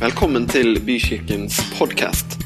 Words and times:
Velkommen 0.00 0.46
til 0.48 0.78
Bykirkens 0.80 1.58
podkast. 1.76 2.40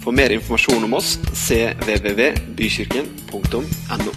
For 0.00 0.16
mer 0.16 0.32
informasjon 0.32 0.80
om 0.86 0.94
oss 0.96 1.18
cvvvbykirken.no. 1.28 4.12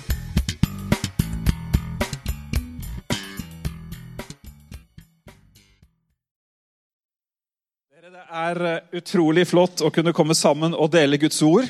Det 7.99 8.23
er 8.31 8.63
eh, 8.69 8.79
utrolig 9.01 9.43
flott 9.49 9.83
å 9.83 9.91
kunne 9.91 10.13
komme 10.15 10.31
sammen 10.39 10.71
og 10.71 10.87
dele 10.93 11.19
Guds 11.19 11.41
ord. 11.43 11.67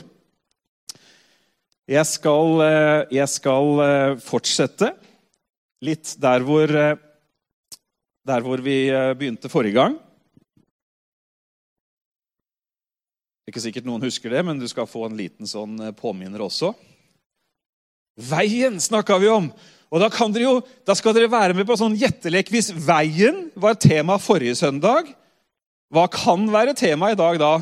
Jeg 1.89 2.05
skal, 2.05 2.61
eh, 2.67 3.09
jeg 3.17 3.25
skal 3.33 3.81
eh, 3.87 4.13
fortsette 4.27 4.93
litt 5.81 6.13
der 6.21 6.45
hvor, 6.45 6.69
der 6.69 8.45
hvor 8.45 8.61
vi 8.61 8.93
begynte 9.17 9.49
forrige 9.49 9.81
gang. 9.81 9.97
Ikke 13.49 13.63
sikkert 13.63 13.87
noen 13.87 14.03
husker 14.05 14.29
det, 14.29 14.43
men 14.45 14.59
du 14.61 14.67
skal 14.69 14.85
få 14.89 15.07
en 15.07 15.17
liten 15.17 15.49
sånn 15.49 15.79
eh, 15.81 15.95
påminner 15.97 16.43
også. 16.45 16.75
Veien 18.29 18.77
snakka 18.83 19.17
vi 19.21 19.29
om. 19.31 19.47
Og 19.89 20.03
da, 20.03 20.09
jo, 20.37 20.59
da 20.85 20.93
skal 20.93 21.15
dere 21.17 21.31
være 21.31 21.55
med 21.57 21.65
på 21.65 21.77
sånn 21.79 21.95
gjettelek 21.97 22.51
hvis 22.53 22.69
veien 22.75 23.47
var 23.57 23.79
tema 23.81 24.19
forrige 24.21 24.59
søndag. 24.59 25.09
Hva 25.89 26.05
kan 26.13 26.45
være 26.53 26.77
tema 26.77 27.09
i 27.09 27.17
dag 27.17 27.39
da? 27.41 27.53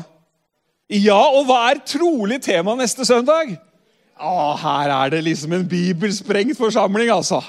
Ja, 0.92 1.20
og 1.32 1.48
hva 1.48 1.62
er 1.70 1.80
trolig 1.88 2.42
tema 2.44 2.74
neste 2.76 3.06
søndag? 3.08 3.54
Å, 4.18 4.34
her 4.60 4.92
er 4.92 5.14
det 5.14 5.22
liksom 5.24 5.54
en 5.56 5.64
bibelsprengt 5.68 6.58
forsamling, 6.58 7.08
altså. 7.14 7.40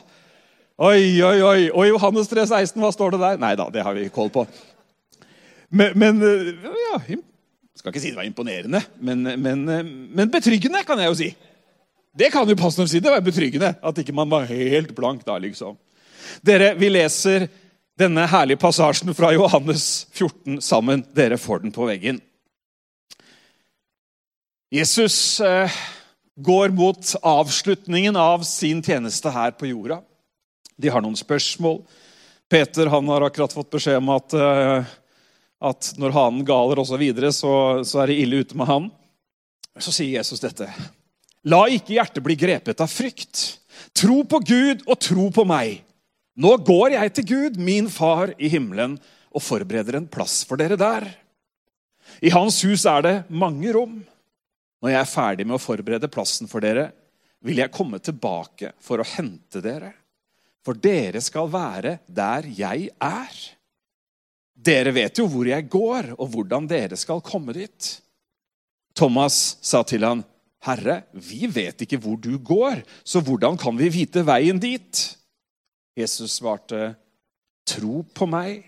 Oi, 0.79 1.19
oi, 1.25 1.37
oi. 1.43 1.61
Og 1.73 1.89
Johannes 1.89 2.31
3, 2.31 2.45
16, 2.47 2.79
hva 2.79 2.91
står 2.95 3.15
det 3.15 3.23
der? 3.25 3.41
Nei 3.41 3.55
da, 3.59 3.67
det 3.73 3.83
har 3.83 3.97
vi 3.97 4.07
koll 4.15 4.31
på. 4.31 4.45
Men, 5.75 5.91
men 5.99 6.23
ja, 6.23 7.01
skal 7.79 7.93
ikke 7.93 8.01
si 8.03 8.11
det 8.11 8.19
var 8.19 8.27
imponerende, 8.27 8.81
men, 8.99 9.23
men, 9.39 9.63
men 10.11 10.31
betryggende, 10.31 10.83
kan 10.87 10.99
jeg 10.99 11.11
jo 11.11 11.17
si. 11.19 11.29
Det 12.19 12.27
kan 12.33 12.49
jo 12.49 12.57
pastoren 12.59 12.89
si. 12.91 12.99
Det 12.99 13.11
var 13.13 13.23
betryggende 13.23 13.71
at 13.79 14.01
ikke 14.01 14.15
man 14.15 14.29
var 14.31 14.49
helt 14.49 14.91
blank 14.97 15.23
da, 15.27 15.37
liksom. 15.39 15.77
Dere, 16.45 16.73
vi 16.77 16.89
leser 16.91 17.47
denne 17.99 18.25
herlige 18.31 18.59
passasjen 18.59 19.13
fra 19.15 19.31
Johannes 19.35 20.07
14 20.15 20.59
sammen. 20.63 21.05
Dere 21.15 21.39
får 21.39 21.63
den 21.63 21.75
på 21.75 21.87
veggen. 21.87 22.19
Jesus 24.69 25.39
eh, 25.41 25.71
går 26.37 26.75
mot 26.77 27.15
avslutningen 27.25 28.19
av 28.19 28.43
sin 28.47 28.83
tjeneste 28.85 29.31
her 29.33 29.55
på 29.57 29.71
jorda. 29.71 30.01
De 30.79 30.91
har 30.91 31.03
noen 31.03 31.17
spørsmål. 31.17 31.81
Peter 32.49 32.89
han 32.91 33.09
har 33.11 33.25
akkurat 33.25 33.53
fått 33.53 33.71
beskjed 33.73 33.97
om 33.99 34.11
at, 34.13 34.33
eh, 34.33 34.91
at 35.59 35.91
når 35.99 36.15
hanen 36.15 36.45
galer 36.47 36.79
osv., 36.79 36.93
så, 36.93 36.99
videre, 37.01 37.31
så 37.35 37.51
så 37.83 38.03
er 38.03 38.11
det 38.11 38.19
ille 38.23 38.43
ute 38.43 38.57
med 38.57 38.69
han. 38.69 38.89
Så 39.79 39.93
sier 39.95 40.17
Jesus 40.17 40.41
dette. 40.43 40.67
La 41.47 41.65
ikke 41.71 41.95
hjertet 41.95 42.23
bli 42.23 42.35
grepet 42.39 42.81
av 42.83 42.91
frykt. 42.91 43.59
Tro 43.95 44.23
på 44.27 44.41
Gud 44.43 44.83
og 44.87 44.99
tro 45.03 45.29
på 45.35 45.45
meg. 45.47 45.81
Nå 46.39 46.55
går 46.63 46.95
jeg 46.95 47.13
til 47.15 47.27
Gud, 47.27 47.59
min 47.59 47.89
far 47.91 48.31
i 48.39 48.51
himmelen, 48.51 48.97
og 49.29 49.43
forbereder 49.43 49.99
en 49.99 50.07
plass 50.09 50.41
for 50.47 50.59
dere 50.59 50.79
der. 50.79 51.05
I 52.23 52.31
hans 52.33 52.61
hus 52.65 52.85
er 52.89 53.03
det 53.05 53.15
mange 53.29 53.71
rom. 53.75 53.99
Når 54.79 54.93
jeg 54.93 54.99
er 55.01 55.11
ferdig 55.11 55.45
med 55.47 55.57
å 55.59 55.61
forberede 55.61 56.11
plassen 56.11 56.49
for 56.49 56.63
dere, 56.63 56.89
vil 57.43 57.59
jeg 57.61 57.71
komme 57.71 57.99
tilbake 58.03 58.73
for 58.83 58.99
å 58.99 59.07
hente 59.15 59.61
dere. 59.63 59.93
For 60.65 60.75
dere 60.75 61.21
skal 61.23 61.51
være 61.51 61.99
der 62.07 62.47
jeg 62.55 62.89
er. 62.95 63.35
Dere 64.59 64.91
vet 64.91 65.21
jo 65.21 65.27
hvor 65.31 65.47
jeg 65.47 65.69
går, 65.71 66.13
og 66.19 66.33
hvordan 66.33 66.67
dere 66.67 66.97
skal 66.99 67.23
komme 67.23 67.55
dit. 67.55 67.89
Thomas 68.97 69.57
sa 69.63 69.85
til 69.87 70.03
han, 70.03 70.25
Herre, 70.67 71.05
vi 71.15 71.47
vet 71.47 71.85
ikke 71.85 72.01
hvor 72.03 72.17
du 72.19 72.33
går, 72.43 72.81
så 73.07 73.21
hvordan 73.23 73.55
kan 73.59 73.77
vi 73.79 73.87
vite 73.93 74.25
veien 74.27 74.59
dit? 74.59 75.03
Jesus 75.95 76.39
svarte, 76.41 76.97
Tro 77.69 78.01
på 78.15 78.25
meg, 78.27 78.65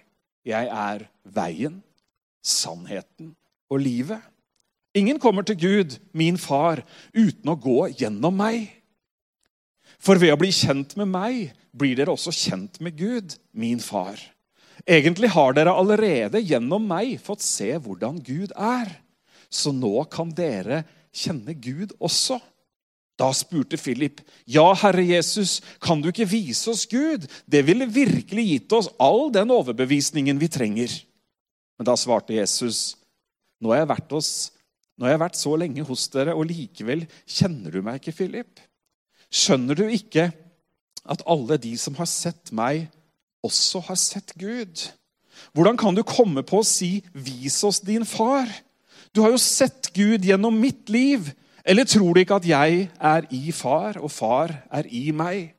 jeg 0.47 0.67
er 0.71 1.07
veien, 1.25 1.79
sannheten 2.45 3.33
og 3.71 3.81
livet. 3.81 4.21
Ingen 4.95 5.19
kommer 5.19 5.43
til 5.47 5.57
Gud, 5.59 5.97
min 6.13 6.37
far, 6.39 6.83
uten 7.15 7.51
å 7.51 7.57
gå 7.59 7.79
gjennom 7.99 8.35
meg. 8.39 8.69
For 10.01 10.19
ved 10.21 10.33
å 10.35 10.39
bli 10.39 10.51
kjent 10.55 10.95
med 10.99 11.11
meg 11.11 11.51
blir 11.75 11.97
dere 11.97 12.13
også 12.13 12.33
kjent 12.35 12.79
med 12.83 12.97
Gud, 12.99 13.35
min 13.51 13.81
far. 13.83 14.19
Egentlig 14.87 15.29
har 15.29 15.53
dere 15.53 15.73
allerede 15.77 16.41
gjennom 16.41 16.83
meg 16.89 17.17
fått 17.21 17.43
se 17.45 17.69
hvordan 17.77 18.19
Gud 18.25 18.53
er. 18.55 18.89
Så 19.51 19.73
nå 19.75 20.05
kan 20.11 20.31
dere 20.33 20.83
kjenne 21.13 21.53
Gud 21.59 21.93
også. 21.99 22.39
Da 23.19 23.29
spurte 23.35 23.77
Philip, 23.77 24.21
'Ja, 24.47 24.73
Herre 24.73 25.03
Jesus, 25.03 25.61
kan 25.79 26.01
du 26.01 26.09
ikke 26.09 26.25
vise 26.25 26.71
oss 26.71 26.87
Gud?' 26.87 27.27
'Det 27.45 27.65
ville 27.65 27.85
virkelig 27.85 28.45
gitt 28.47 28.73
oss 28.73 28.89
all 28.97 29.29
den 29.29 29.51
overbevisningen 29.51 30.39
vi 30.39 30.47
trenger.' 30.47 31.03
Men 31.77 31.85
da 31.85 31.95
svarte 31.95 32.33
Jesus, 32.33 32.95
'Nå 33.61 33.69
har 33.69 33.83
jeg 33.83 33.89
vært, 33.89 34.11
oss, 34.11 34.51
har 34.99 35.09
jeg 35.09 35.19
vært 35.19 35.37
så 35.37 35.55
lenge 35.57 35.83
hos 35.85 36.07
dere, 36.07 36.33
og 36.33 36.47
likevel 36.47 37.05
kjenner 37.27 37.71
du 37.71 37.81
meg 37.81 38.01
ikke, 38.01 38.15
Philip.' 38.15 38.59
'Skjønner 39.29 39.75
du 39.75 39.85
ikke 39.87 40.31
at 41.05 41.21
alle 41.27 41.57
de 41.57 41.77
som 41.77 41.95
har 41.95 42.05
sett 42.05 42.51
meg, 42.51 42.89
også 43.43 43.79
har 43.87 43.95
sett 43.95 44.33
Gud?' 44.39 44.91
'Hvordan 45.53 45.77
kan 45.77 45.95
du 45.95 46.03
komme 46.03 46.43
på 46.43 46.59
å 46.61 46.65
si, 46.65 47.03
'Vis 47.13 47.63
oss 47.63 47.79
din 47.79 48.05
far'?' 48.05 48.61
Du 49.15 49.21
har 49.21 49.31
jo 49.33 49.37
sett 49.37 49.91
Gud 49.93 50.23
gjennom 50.23 50.55
mitt 50.55 50.89
liv. 50.89 51.33
Eller 51.65 51.83
tror 51.83 52.13
du 52.13 52.21
ikke 52.21 52.39
at 52.39 52.47
jeg 52.47 52.89
er 52.95 53.27
i 53.29 53.51
far, 53.51 53.99
og 53.99 54.11
far 54.11 54.53
er 54.71 54.87
i 54.87 55.11
meg? 55.11 55.51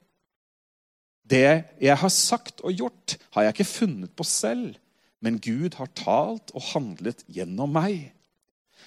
Det 1.22 1.64
jeg 1.80 1.96
har 1.96 2.08
sagt 2.08 2.60
og 2.64 2.72
gjort, 2.72 3.16
har 3.34 3.42
jeg 3.42 3.54
ikke 3.54 3.68
funnet 3.68 4.10
på 4.16 4.24
selv, 4.24 4.74
men 5.22 5.38
Gud 5.38 5.76
har 5.78 5.92
talt 5.94 6.50
og 6.56 6.64
handlet 6.72 7.22
gjennom 7.28 7.70
meg. 7.70 8.10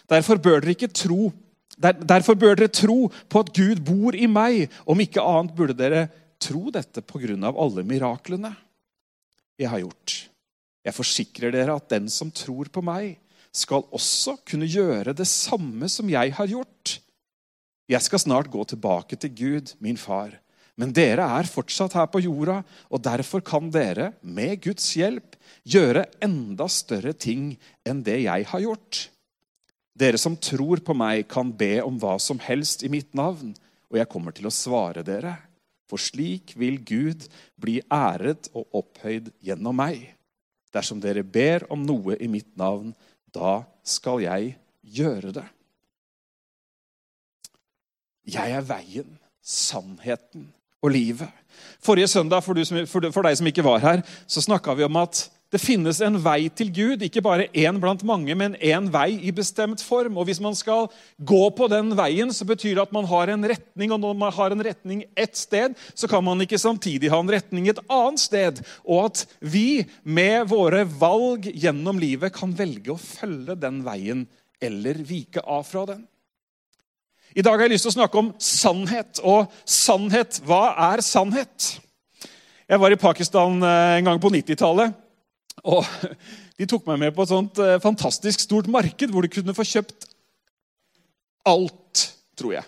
Derfor 0.09 0.41
bør 0.41 0.59
dere 0.59 0.75
ikke 0.75 0.91
tro 0.91 1.31
der, 1.77 1.93
Derfor 1.93 2.35
bør 2.39 2.55
dere 2.55 2.71
tro 2.71 3.11
på 3.29 3.39
at 3.39 3.53
Gud 3.53 3.81
bor 3.85 4.15
i 4.15 4.27
meg. 4.31 4.69
Om 4.87 4.99
ikke 5.03 5.23
annet 5.23 5.55
burde 5.55 5.75
dere 5.75 6.07
tro 6.39 6.69
dette 6.71 7.01
pga. 7.01 7.51
alle 7.51 7.83
miraklene 7.83 8.55
jeg 9.59 9.71
har 9.71 9.83
gjort. 9.83 10.15
Jeg 10.85 10.95
forsikrer 10.95 11.53
dere 11.55 11.75
at 11.79 11.89
den 11.91 12.09
som 12.11 12.31
tror 12.33 12.69
på 12.73 12.83
meg, 12.85 13.15
skal 13.55 13.85
også 13.95 14.35
kunne 14.43 14.67
gjøre 14.67 15.13
det 15.15 15.27
samme 15.31 15.87
som 15.91 16.09
jeg 16.11 16.33
har 16.35 16.49
gjort. 16.51 16.97
Jeg 17.87 18.03
skal 18.03 18.19
snart 18.19 18.49
gå 18.51 18.65
tilbake 18.67 19.15
til 19.15 19.31
Gud, 19.31 19.71
min 19.79 19.97
far. 19.97 20.33
Men 20.75 20.91
dere 20.91 21.23
er 21.37 21.47
fortsatt 21.47 21.95
her 21.95 22.09
på 22.11 22.19
jorda, 22.25 22.59
og 22.91 23.03
derfor 23.05 23.43
kan 23.45 23.69
dere, 23.71 24.11
med 24.21 24.59
Guds 24.65 24.89
hjelp, 24.97 25.37
gjøre 25.63 26.03
enda 26.25 26.67
større 26.67 27.13
ting 27.15 27.53
enn 27.87 28.03
det 28.03 28.25
jeg 28.25 28.49
har 28.51 28.63
gjort. 28.65 29.05
Dere 29.95 30.19
som 30.19 30.35
tror 30.35 30.83
på 30.83 30.97
meg, 30.97 31.23
kan 31.31 31.53
be 31.55 31.77
om 31.85 31.95
hva 32.01 32.17
som 32.19 32.41
helst 32.43 32.83
i 32.83 32.91
mitt 32.91 33.15
navn, 33.15 33.53
og 33.87 34.01
jeg 34.01 34.11
kommer 34.11 34.35
til 34.35 34.49
å 34.49 34.53
svare 34.53 35.05
dere. 35.07 35.37
For 35.89 36.01
slik 36.01 36.55
vil 36.57 36.79
Gud 36.81 37.27
bli 37.61 37.79
æret 37.93 38.49
og 38.53 38.67
opphøyd 38.81 39.31
gjennom 39.45 39.77
meg. 39.77 40.01
Dersom 40.73 40.99
dere 41.01 41.23
ber 41.23 41.67
om 41.71 41.85
noe 41.85 42.17
i 42.19 42.29
mitt 42.31 42.49
navn, 42.59 42.91
da 43.31 43.61
skal 43.85 44.23
jeg 44.23 44.55
gjøre 44.81 45.35
det. 45.35 45.45
Jeg 48.25 48.55
er 48.57 48.65
veien, 48.65 49.17
sannheten 49.45 50.49
og 50.81 50.91
livet. 50.91 51.29
Forrige 51.83 52.09
søndag, 52.09 52.41
for, 52.43 52.57
som, 52.65 52.81
for, 52.89 53.21
deg 53.25 53.37
som 53.37 53.49
ikke 53.49 53.65
var 53.65 53.83
her, 53.83 54.01
så 54.27 54.41
snakka 54.41 54.73
vi 54.77 54.85
om 54.87 54.97
at 54.99 55.27
det 55.53 55.61
finnes 55.61 55.99
en 56.01 56.17
vei 56.19 56.47
til 56.49 56.71
Gud. 56.73 57.03
Ikke 57.05 57.21
bare 57.23 57.45
én 57.53 57.77
blant 57.81 58.01
mange, 58.07 58.33
men 58.37 58.55
én 58.57 58.87
vei 58.91 59.19
i 59.27 59.33
bestemt 59.35 59.83
form. 59.85 60.17
Og 60.17 60.25
Hvis 60.25 60.41
man 60.41 60.55
skal 60.57 60.89
gå 61.21 61.43
på 61.55 61.67
den 61.71 61.93
veien, 61.95 62.33
så 62.33 62.47
betyr 62.49 62.75
det 62.75 62.87
at 62.87 62.95
man 62.95 63.05
har 63.05 63.29
en 63.29 63.45
retning. 63.45 63.93
Og 63.93 64.01
når 64.01 64.17
man 64.17 64.33
har 64.33 64.51
en 64.51 64.63
retning 64.65 65.05
ett 65.15 65.37
sted, 65.37 65.77
så 65.93 66.09
kan 66.09 66.23
man 66.25 66.41
ikke 66.41 66.59
samtidig 66.59 67.11
ha 67.13 67.19
en 67.21 67.29
retning 67.29 67.69
et 67.69 67.79
annet 67.87 68.19
sted. 68.19 68.63
Og 68.83 69.11
at 69.11 69.25
vi 69.39 69.85
med 70.03 70.49
våre 70.49 70.83
valg 70.83 71.45
gjennom 71.53 72.01
livet 72.01 72.33
kan 72.33 72.55
velge 72.57 72.95
å 72.95 72.99
følge 72.99 73.55
den 73.55 73.83
veien 73.85 74.25
eller 74.59 74.97
vike 75.05 75.45
av 75.45 75.63
fra 75.69 75.85
den. 75.93 76.03
I 77.35 77.43
dag 77.43 77.53
har 77.53 77.67
jeg 77.67 77.75
lyst 77.75 77.85
til 77.85 77.93
å 77.93 77.99
snakke 77.99 78.17
om 78.17 78.33
sannhet. 78.41 79.21
Og 79.21 79.51
sannhet, 79.67 80.41
hva 80.47 80.73
er 80.91 81.05
sannhet? 81.05 81.75
Jeg 82.65 82.81
var 82.81 82.89
i 82.89 82.97
Pakistan 82.97 83.59
en 83.61 84.07
gang 84.07 84.19
på 84.19 84.33
90-tallet. 84.33 85.04
Og 85.63 85.85
de 86.59 86.67
tok 86.69 86.85
meg 86.89 86.99
med 87.05 87.15
på 87.15 87.23
et 87.23 87.31
sånt 87.31 87.61
eh, 87.63 87.79
fantastisk 87.83 88.43
stort 88.43 88.67
marked 88.71 89.11
hvor 89.11 89.25
du 89.25 89.31
kunne 89.31 89.55
få 89.55 89.65
kjøpt 89.67 90.09
alt, 91.45 92.07
tror 92.37 92.57
jeg. 92.57 92.65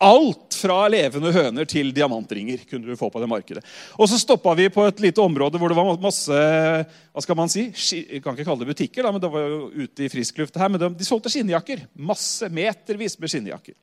Alt 0.00 0.56
fra 0.56 0.86
levende 0.88 1.32
høner 1.34 1.66
til 1.68 1.90
diamantringer 1.92 2.62
kunne 2.68 2.88
du 2.88 2.96
få 2.96 3.10
på 3.12 3.20
det 3.20 3.28
markedet. 3.28 3.64
Og 4.00 4.08
så 4.08 4.16
stoppa 4.20 4.54
vi 4.56 4.70
på 4.72 4.86
et 4.88 5.02
lite 5.04 5.20
område 5.20 5.60
hvor 5.60 5.72
det 5.72 5.76
var 5.76 6.00
masse 6.00 6.32
hva 6.32 7.24
skal 7.24 7.36
man 7.36 7.52
si, 7.52 7.66
Jeg 7.68 8.22
kan 8.24 8.32
ikke 8.32 8.46
kalle 8.48 8.64
det 8.64 8.70
butikker, 8.72 9.04
da, 9.04 9.12
men 9.12 9.20
det 9.20 9.32
var 9.32 9.44
jo 9.44 9.60
ute 9.74 10.06
i 10.06 10.08
frisk 10.12 10.40
luft 10.40 10.56
her, 10.56 10.72
men 10.72 10.80
de, 10.80 10.88
de 10.96 11.08
solgte 11.08 11.32
skinnjakker. 11.32 11.84
Masse 12.00 12.48
metervis 12.48 13.18
med 13.20 13.32
skinnjakker. 13.32 13.76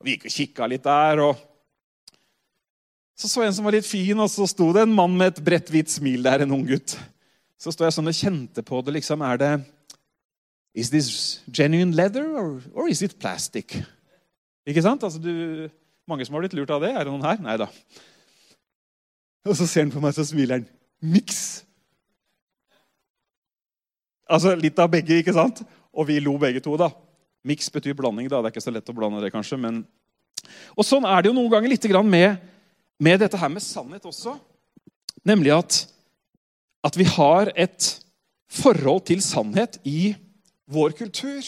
Og 0.00 0.08
vi 0.08 0.16
gikk 0.16 0.26
og 0.26 0.34
kikka 0.34 0.70
litt 0.72 0.86
der. 0.86 1.22
og 1.28 1.51
Så 3.18 3.28
så 3.28 3.42
jeg 3.42 3.52
en 3.52 3.56
som 3.58 3.66
var 3.66 3.76
litt 3.76 3.86
fin, 3.86 4.18
og 4.18 4.30
så 4.32 4.46
sto 4.50 4.70
det 4.74 4.86
en 4.86 4.94
mann 4.96 5.14
med 5.18 5.34
et 5.34 5.42
bredt, 5.44 5.70
hvitt 5.70 5.92
smil 5.92 6.24
der. 6.24 6.44
En 6.44 6.54
ung 6.56 6.64
gutt. 6.66 6.96
Så 7.60 7.74
sto 7.74 7.86
jeg 7.86 7.94
sånn 7.94 8.10
og 8.10 8.16
kjente 8.18 8.64
på 8.66 8.80
det. 8.82 8.96
liksom, 8.98 9.22
Er 9.22 9.38
det 9.38 9.52
Is 10.74 10.88
this 10.88 11.42
genuine 11.52 11.92
leather, 11.92 12.24
or, 12.32 12.62
or 12.72 12.88
is 12.88 13.02
it 13.02 13.18
plastic? 13.20 13.76
Ikke 14.66 14.82
sant? 14.82 15.02
Altså, 15.04 15.20
du, 15.20 15.68
mange 16.08 16.24
som 16.24 16.34
har 16.34 16.46
blitt 16.46 16.56
lurt 16.56 16.72
av 16.72 16.80
det. 16.80 16.94
Er 16.94 17.04
det 17.04 17.12
noen 17.12 17.26
her? 17.26 17.42
Nei 17.44 17.58
da. 17.60 17.68
Og 19.44 19.58
så 19.58 19.66
ser 19.66 19.84
han 19.84 19.92
på 19.92 20.00
meg, 20.00 20.14
så 20.16 20.24
smiler 20.24 20.60
han. 20.60 20.66
Miks! 21.02 21.62
Altså 24.32 24.54
litt 24.56 24.78
av 24.80 24.88
begge, 24.88 25.18
ikke 25.20 25.34
sant? 25.36 25.60
Og 25.92 26.08
vi 26.08 26.16
lo 26.22 26.38
begge 26.40 26.62
to, 26.64 26.78
da. 26.80 26.88
Miks 27.44 27.68
betyr 27.74 27.96
blanding. 27.98 28.30
da. 28.30 28.40
Det 28.40 28.48
er 28.48 28.54
ikke 28.54 28.64
så 28.64 28.72
lett 28.72 28.88
å 28.88 28.96
blande 28.96 29.20
det, 29.20 29.32
kanskje. 29.34 29.58
men... 29.60 29.82
Og 30.74 30.86
sånn 30.86 31.04
er 31.06 31.22
det 31.22 31.30
jo 31.30 31.36
noen 31.36 31.50
ganger 31.52 31.70
litt 31.70 31.84
med, 32.08 32.40
med 33.02 33.22
dette 33.22 33.38
her 33.38 33.50
med 33.50 33.64
sannhet 33.64 34.06
også. 34.06 34.36
Nemlig 35.26 35.52
at, 35.54 35.80
at 36.86 36.98
vi 36.98 37.06
har 37.08 37.50
et 37.56 37.88
forhold 38.52 39.06
til 39.08 39.22
sannhet 39.24 39.78
i 39.88 40.14
vår 40.70 40.94
kultur. 40.98 41.42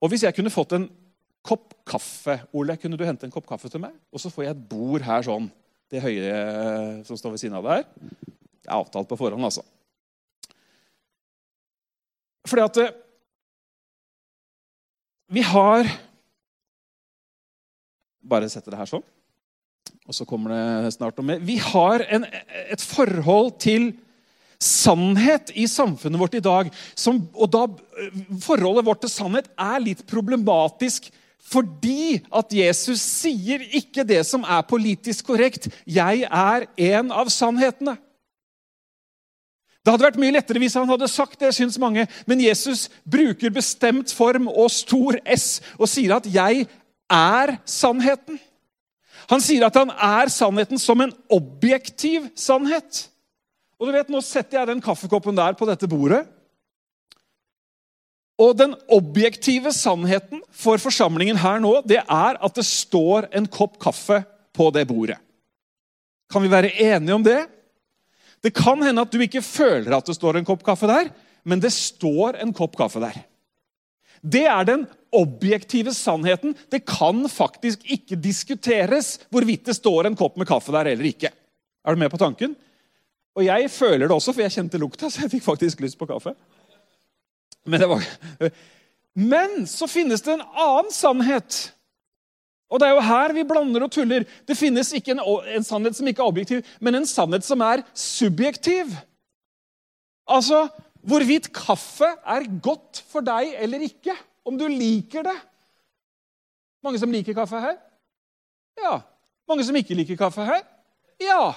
Og 0.00 0.12
hvis 0.12 0.24
jeg 0.24 0.36
kunne 0.36 0.54
fått 0.54 0.76
en 0.76 0.88
kopp 1.48 1.72
kaffe. 1.88 2.38
Ole, 2.52 2.76
kunne 2.80 2.98
du 2.98 3.04
hente 3.06 3.26
en 3.26 3.32
kopp 3.32 3.46
kaffe 3.48 3.70
til 3.72 3.82
meg? 3.82 3.94
Og 4.12 4.20
så 4.20 4.30
får 4.32 4.44
jeg 4.44 4.56
et 4.56 4.68
bord 4.70 5.04
her 5.04 5.24
sånn. 5.24 5.48
Det 5.88 6.02
høye 6.04 6.32
som 7.08 7.16
står 7.16 7.34
ved 7.34 7.42
siden 7.42 7.56
av 7.56 7.64
det 7.64 7.78
her. 7.78 7.86
Det 7.88 8.68
er 8.68 8.76
avtalt 8.76 9.08
på 9.08 9.16
forhånd, 9.16 9.46
altså. 9.48 9.64
Fordi 12.48 12.64
at 12.64 12.80
eh, 12.82 12.92
vi 15.32 15.44
har 15.44 15.88
Bare 18.28 18.48
sette 18.52 18.68
det 18.68 18.76
her 18.76 18.88
sånn. 18.90 19.04
Og 20.08 20.16
så 20.16 20.24
kommer 20.24 20.54
det 20.54 20.94
snart 20.96 21.18
noe 21.18 21.34
mer. 21.34 21.40
Vi 21.44 21.58
har 21.60 22.04
en, 22.08 22.24
et 22.72 22.80
forhold 22.80 23.58
til 23.60 23.90
sannhet 24.58 25.52
i 25.54 25.68
samfunnet 25.70 26.20
vårt 26.20 26.38
i 26.38 26.42
dag. 26.42 26.70
Som, 26.98 27.20
og 27.36 27.52
da, 27.52 27.66
Forholdet 28.42 28.86
vårt 28.86 29.02
til 29.04 29.12
sannhet 29.12 29.50
er 29.54 29.82
litt 29.84 30.04
problematisk 30.08 31.10
fordi 31.48 32.18
at 32.34 32.50
Jesus 32.52 33.00
sier 33.00 33.62
ikke 33.78 34.04
det 34.04 34.20
som 34.28 34.42
er 34.44 34.66
politisk 34.68 35.30
korrekt. 35.30 35.68
'Jeg 35.86 36.26
er 36.28 36.66
en 36.76 37.12
av 37.12 37.30
sannhetene'. 37.32 37.96
Det 39.80 39.92
hadde 39.94 40.04
vært 40.04 40.20
mye 40.20 40.34
lettere 40.34 40.60
hvis 40.60 40.76
han 40.76 40.90
hadde 40.90 41.08
sagt 41.08 41.40
det, 41.40 41.54
syns 41.56 41.78
mange. 41.80 42.04
Men 42.26 42.42
Jesus 42.44 42.90
bruker 43.08 43.54
bestemt 43.54 44.12
form 44.12 44.50
og 44.50 44.68
stor 44.68 45.16
S 45.24 45.62
og 45.78 45.88
sier 45.88 46.16
at 46.16 46.26
'jeg 46.26 46.66
er 47.08 47.56
sannheten'. 47.64 48.36
Han 49.28 49.42
sier 49.44 49.66
at 49.66 49.76
han 49.76 49.92
er 49.92 50.30
sannheten 50.32 50.80
som 50.80 51.00
en 51.04 51.12
objektiv 51.32 52.30
sannhet. 52.38 53.06
Og 53.78 53.88
du 53.88 53.94
vet, 53.94 54.10
Nå 54.10 54.22
setter 54.24 54.60
jeg 54.60 54.70
den 54.70 54.82
kaffekoppen 54.84 55.36
der 55.36 55.56
på 55.58 55.68
dette 55.68 55.88
bordet. 55.90 56.24
Og 58.38 58.54
den 58.54 58.74
objektive 58.94 59.72
sannheten 59.74 60.40
for 60.54 60.78
forsamlingen 60.78 61.40
her 61.42 61.58
nå, 61.62 61.80
det 61.82 62.00
er 62.04 62.38
at 62.38 62.54
det 62.54 62.64
står 62.66 63.26
en 63.34 63.48
kopp 63.50 63.80
kaffe 63.82 64.22
på 64.54 64.68
det 64.74 64.86
bordet. 64.88 65.18
Kan 66.30 66.44
vi 66.44 66.52
være 66.52 66.70
enige 66.76 67.16
om 67.16 67.24
det? 67.24 67.40
Det 68.44 68.54
kan 68.54 68.82
hende 68.84 69.02
at 69.02 69.10
du 69.10 69.18
ikke 69.24 69.42
føler 69.42 69.96
at 69.96 70.06
det 70.06 70.14
står 70.14 70.38
en 70.38 70.46
kopp 70.46 70.62
kaffe 70.66 70.86
der, 70.86 71.10
men 71.42 71.60
det 71.60 71.72
står 71.74 72.38
en 72.38 72.54
kopp 72.54 72.76
kaffe 72.78 73.02
der. 73.02 73.16
Det 74.22 74.44
er 74.50 74.64
den 74.68 74.86
objektive 75.14 75.94
sannheten. 75.96 76.54
Det 76.70 76.84
kan 76.88 77.24
faktisk 77.32 77.84
ikke 77.88 78.18
diskuteres 78.20 79.16
hvorvidt 79.32 79.68
det 79.68 79.76
står 79.78 80.08
en 80.08 80.18
kopp 80.18 80.36
med 80.36 80.48
kaffe 80.48 80.74
der 80.74 80.92
eller 80.92 81.10
ikke. 81.10 81.32
Er 81.84 81.94
du 81.94 82.00
med 82.00 82.10
på 82.12 82.20
tanken? 82.20 82.56
Og 83.38 83.44
jeg 83.46 83.70
føler 83.70 84.06
det 84.06 84.14
også, 84.14 84.34
for 84.34 84.42
jeg 84.42 84.56
kjente 84.56 84.80
lukta, 84.82 85.10
så 85.10 85.24
jeg 85.24 85.36
fikk 85.36 85.46
faktisk 85.46 85.80
lyst 85.84 85.98
på 85.98 86.08
kaffe. 86.10 86.34
Men, 87.68 87.84
var... 87.88 88.04
Men 89.14 89.66
så 89.70 89.86
finnes 89.90 90.24
det 90.24 90.36
en 90.36 90.46
annen 90.58 90.92
sannhet. 90.94 91.68
Og 92.68 92.80
det 92.80 92.88
er 92.88 92.96
jo 92.96 93.04
her 93.06 93.32
vi 93.36 93.46
blander 93.48 93.86
og 93.86 93.92
tuller. 93.92 94.26
Det 94.48 94.56
finnes 94.58 94.90
ikke 94.96 95.14
en, 95.14 95.22
en, 95.54 95.64
sannhet 95.64 95.96
som 95.96 96.08
ikke 96.08 96.24
er 96.24 96.32
objektiv, 96.32 96.64
men 96.84 96.98
en 96.98 97.08
sannhet 97.08 97.46
som 97.46 97.62
er 97.64 97.84
subjektiv. 97.96 98.92
Altså 100.28 100.66
hvorvidt 101.06 101.50
kaffe 101.54 102.08
er 102.26 102.48
godt 102.62 103.02
for 103.10 103.24
deg 103.24 103.54
eller 103.58 103.84
ikke. 103.86 104.14
Om 104.48 104.58
du 104.58 104.66
liker 104.70 105.26
det. 105.26 105.36
Mange 106.84 107.00
som 107.00 107.12
liker 107.12 107.36
kaffe 107.36 107.60
her? 107.62 107.76
Ja. 108.78 108.98
Mange 109.48 109.64
som 109.66 109.76
ikke 109.76 109.96
liker 109.98 110.18
kaffe 110.20 110.46
her? 110.46 110.62
Ja. 111.22 111.52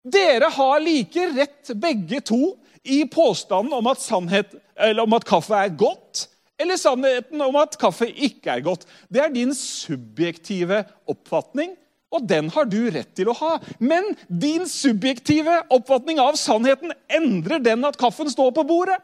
Dere 0.00 0.48
har 0.54 0.80
like 0.80 1.26
rett, 1.36 1.72
begge 1.76 2.22
to, 2.24 2.56
i 2.80 3.02
påstanden 3.04 3.74
om 3.76 3.90
at, 3.90 4.00
sannhet, 4.00 4.54
om 5.02 5.12
at 5.12 5.26
kaffe 5.28 5.58
er 5.58 5.74
godt, 5.76 6.24
eller 6.60 6.80
sannheten 6.80 7.42
om 7.44 7.58
at 7.60 7.76
kaffe 7.80 8.08
ikke 8.08 8.54
er 8.54 8.64
godt. 8.64 8.86
Det 9.12 9.20
er 9.20 9.34
din 9.34 9.52
subjektive 9.56 10.84
oppfatning, 11.08 11.74
og 12.10 12.26
den 12.26 12.48
har 12.50 12.66
du 12.66 12.80
rett 12.90 13.12
til 13.14 13.30
å 13.30 13.36
ha. 13.38 13.52
Men 13.78 14.08
din 14.26 14.66
subjektive 14.68 15.60
oppfatning 15.70 16.18
av 16.22 16.38
sannheten 16.38 16.92
endrer 17.06 17.62
den 17.62 17.86
at 17.86 17.98
kaffen 18.00 18.30
står 18.30 18.50
på 18.56 18.66
bordet. 18.66 18.98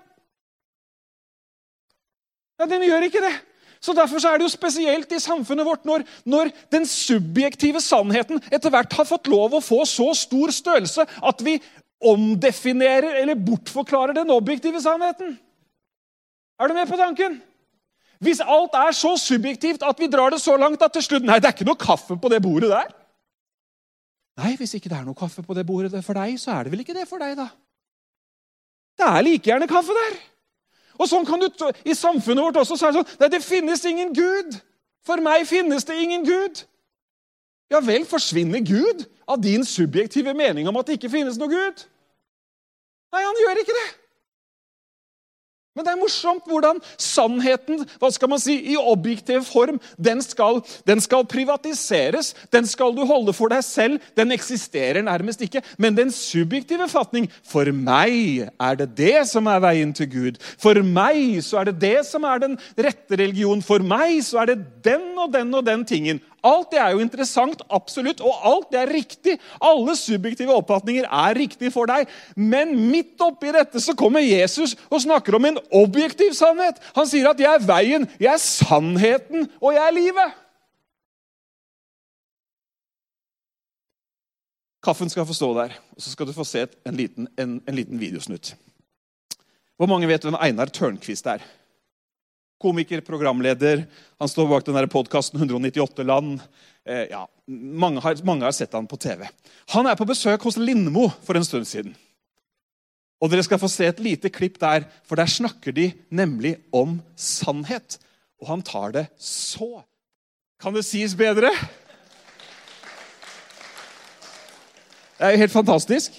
Ja, 2.56 2.66
den 2.66 2.86
gjør 2.86 3.06
ikke 3.06 3.22
det. 3.22 3.34
Så 3.80 3.92
Derfor 3.94 4.18
så 4.18 4.32
er 4.32 4.40
det 4.40 4.46
jo 4.46 4.50
spesielt 4.50 5.10
i 5.12 5.22
samfunnet 5.22 5.66
vårt 5.66 5.84
når, 5.86 6.02
når, 6.26 6.50
den 6.72 6.86
subjektive 6.88 7.78
sannheten 7.84 8.40
etter 8.50 8.72
hvert 8.72 8.94
har 8.98 9.06
fått 9.06 9.28
lov 9.30 9.54
å 9.54 9.62
få 9.62 9.84
så 9.86 10.08
stor 10.16 10.50
størrelse 10.54 11.04
at 11.04 11.44
vi 11.44 11.58
omdefinerer 12.02 13.20
eller 13.20 13.38
bortforklarer 13.38 14.16
den 14.16 14.32
objektive 14.34 14.80
sannheten. 14.82 15.36
Er 16.58 16.68
du 16.68 16.74
med 16.74 16.88
på 16.88 16.98
tanken? 16.98 17.38
Hvis 18.22 18.40
alt 18.40 18.76
er 18.78 18.94
så 18.96 19.12
subjektivt 19.20 19.84
at 19.84 19.98
vi 20.00 20.08
drar 20.12 20.32
det 20.32 20.40
så 20.40 20.56
langt 20.56 20.82
at 20.82 20.94
til 20.96 21.04
slutt 21.04 21.26
Nei, 21.26 21.36
det 21.40 21.50
er 21.50 21.56
ikke 21.56 21.68
noe 21.68 21.80
kaffe 21.80 22.16
på 22.16 22.30
det 22.32 22.40
bordet 22.44 22.70
der. 22.72 22.94
Nei, 24.40 24.54
hvis 24.60 24.76
ikke 24.76 24.90
det 24.92 24.98
er 24.98 25.04
noe 25.06 25.16
kaffe 25.16 25.44
på 25.44 25.56
det 25.56 25.64
bordet 25.68 26.04
for 26.04 26.16
deg, 26.16 26.36
så 26.40 26.56
er 26.56 26.66
det 26.66 26.72
vel 26.72 26.84
ikke 26.84 26.96
det 26.96 27.06
for 27.08 27.20
deg, 27.20 27.36
da. 27.38 27.48
Det 28.96 29.08
er 29.08 29.24
like 29.24 29.50
gjerne 29.50 29.68
kaffe 29.68 29.96
der. 29.96 30.16
Og 30.96 31.08
sånn 31.10 31.26
kan 31.28 31.40
du, 31.40 31.48
I 31.84 31.96
samfunnet 31.96 32.44
vårt 32.44 32.62
også 32.62 32.78
så 32.78 32.88
er 32.88 32.94
det 32.94 33.02
sånn 33.02 33.20
Nei, 33.20 33.30
det 33.32 33.42
finnes 33.44 33.84
ingen 33.88 34.14
Gud. 34.16 34.56
For 35.06 35.22
meg 35.22 35.44
finnes 35.48 35.84
det 35.86 35.98
ingen 36.02 36.24
Gud. 36.26 36.64
Ja 37.72 37.80
vel, 37.82 38.06
forsvinner 38.08 38.62
Gud 38.64 39.04
av 39.26 39.40
din 39.42 39.64
subjektive 39.66 40.32
mening 40.38 40.68
om 40.70 40.76
at 40.80 40.88
det 40.88 40.98
ikke 40.98 41.12
finnes 41.12 41.38
noe 41.40 41.50
Gud? 41.50 41.84
Nei, 43.14 43.22
han 43.22 43.40
gjør 43.42 43.62
ikke 43.62 43.76
det. 43.76 43.88
Men 45.76 45.84
det 45.84 45.92
er 45.92 46.00
morsomt 46.00 46.46
hvordan 46.48 46.80
sannheten 46.96 47.84
hva 48.00 48.10
skal 48.14 48.30
man 48.32 48.40
si, 48.40 48.56
i 48.72 48.76
objektiv 48.80 49.44
form 49.44 49.78
den 50.00 50.22
skal, 50.24 50.62
den 50.88 51.02
skal, 51.04 51.26
privatiseres. 51.28 52.32
Den 52.52 52.66
skal 52.68 52.94
du 52.96 53.04
holde 53.08 53.34
for 53.36 53.52
deg 53.52 53.64
selv. 53.66 54.00
Den 54.16 54.32
eksisterer 54.34 55.04
nærmest 55.04 55.42
ikke. 55.44 55.62
Men 55.78 55.96
den 55.96 56.12
subjektive 56.14 56.88
fatning 56.88 57.28
For 57.46 57.68
meg 57.72 58.48
er 58.62 58.78
det 58.80 58.88
det 58.98 59.26
som 59.28 59.48
er 59.50 59.60
veien 59.62 59.92
til 59.96 60.08
Gud. 60.10 60.40
For 60.60 60.80
meg 60.80 61.42
så 61.44 61.60
er 61.60 61.70
det 61.70 61.80
det 61.82 61.98
som 62.08 62.24
er 62.28 62.42
den 62.42 62.56
rette 62.78 63.20
religion. 63.20 63.62
For 63.64 63.84
meg 63.84 64.22
så 64.24 64.42
er 64.42 64.54
det 64.54 64.58
den 64.86 65.12
og 65.18 65.32
den 65.34 65.52
og 65.54 65.66
den 65.66 65.84
tingen. 65.88 66.22
Alt 66.46 66.70
det 66.74 66.80
er 66.80 66.94
jo 66.94 67.02
interessant, 67.02 67.62
absolutt, 67.74 68.22
og 68.22 68.46
alt 68.46 68.70
det 68.72 68.80
er 68.84 68.92
riktig. 68.94 69.36
Alle 69.58 69.96
subjektive 69.98 70.54
oppfatninger 70.54 71.08
er 71.08 71.38
riktig 71.38 71.72
for 71.74 71.90
deg. 71.90 72.06
Men 72.38 72.74
midt 72.92 73.20
oppi 73.24 73.50
dette 73.56 73.82
så 73.82 73.96
kommer 73.98 74.22
Jesus 74.22 74.76
og 74.86 75.02
snakker 75.02 75.38
om 75.38 75.50
en 75.50 75.60
objektiv 75.74 76.36
sannhet. 76.38 76.78
Han 76.94 77.08
sier 77.10 77.30
at 77.30 77.40
'jeg 77.40 77.54
er 77.54 77.66
veien, 77.66 78.08
jeg 78.20 78.32
er 78.32 78.42
sannheten, 78.42 79.50
og 79.60 79.72
jeg 79.74 79.86
er 79.86 79.98
livet'. 79.98 80.34
Kaffen 84.86 85.10
skal 85.10 85.26
få 85.26 85.34
stå 85.34 85.48
der, 85.54 85.72
og 85.96 86.02
så 86.02 86.10
skal 86.10 86.26
du 86.26 86.32
få 86.32 86.44
se 86.44 86.66
en 86.86 86.94
liten, 86.94 87.28
en, 87.38 87.60
en 87.66 87.74
liten 87.74 87.98
videosnutt. 87.98 88.54
Hvor 89.76 89.86
mange 89.86 90.08
vet 90.08 90.22
hvem 90.22 90.38
Einar 90.40 90.70
Tørnquist 90.70 91.26
er? 91.26 91.42
Komiker, 92.62 93.00
programleder. 93.04 93.84
Han 94.18 94.28
står 94.28 94.48
bak 94.48 94.64
den 94.64 94.88
podkasten 94.88 95.40
198 95.40 96.02
land. 96.02 96.40
Eh, 96.88 97.04
ja, 97.10 97.26
mange 97.46 98.00
har, 98.00 98.16
mange 98.24 98.46
har, 98.46 98.54
sett 98.56 98.72
han 98.72 98.88
på 98.88 98.96
TV. 98.96 99.26
Han 99.74 99.86
er 99.86 99.98
på 99.98 100.08
besøk 100.08 100.46
hos 100.48 100.56
Lindmo 100.56 101.10
for 101.26 101.36
en 101.36 101.44
stund 101.44 101.68
siden. 101.68 101.92
Og 103.20 103.32
Dere 103.32 103.44
skal 103.44 103.60
få 103.60 103.68
se 103.72 103.88
et 103.88 104.00
lite 104.00 104.32
klipp 104.32 104.58
der, 104.60 104.88
for 105.04 105.20
der 105.20 105.28
snakker 105.28 105.72
de 105.72 105.90
nemlig 106.08 106.56
om 106.72 106.98
sannhet. 107.16 107.98
Og 108.40 108.48
han 108.50 108.64
tar 108.64 108.92
det 108.92 109.06
så 109.20 109.84
Kan 110.60 110.72
det 110.72 110.86
sies 110.88 111.12
bedre? 111.12 111.50
Det 115.16 115.26
er 115.26 115.34
jo 115.34 115.42
helt 115.44 115.52
fantastisk. 115.52 116.14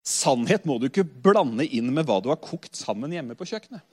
Sannhet 0.00 0.64
må 0.64 0.78
du 0.80 0.88
ikke 0.88 1.04
blande 1.04 1.66
inn 1.68 1.92
med 1.92 2.08
hva 2.08 2.22
du 2.24 2.30
har 2.32 2.40
kokt 2.40 2.72
sammen 2.76 3.12
hjemme 3.12 3.36
på 3.36 3.44
kjøkkenet. 3.48 3.84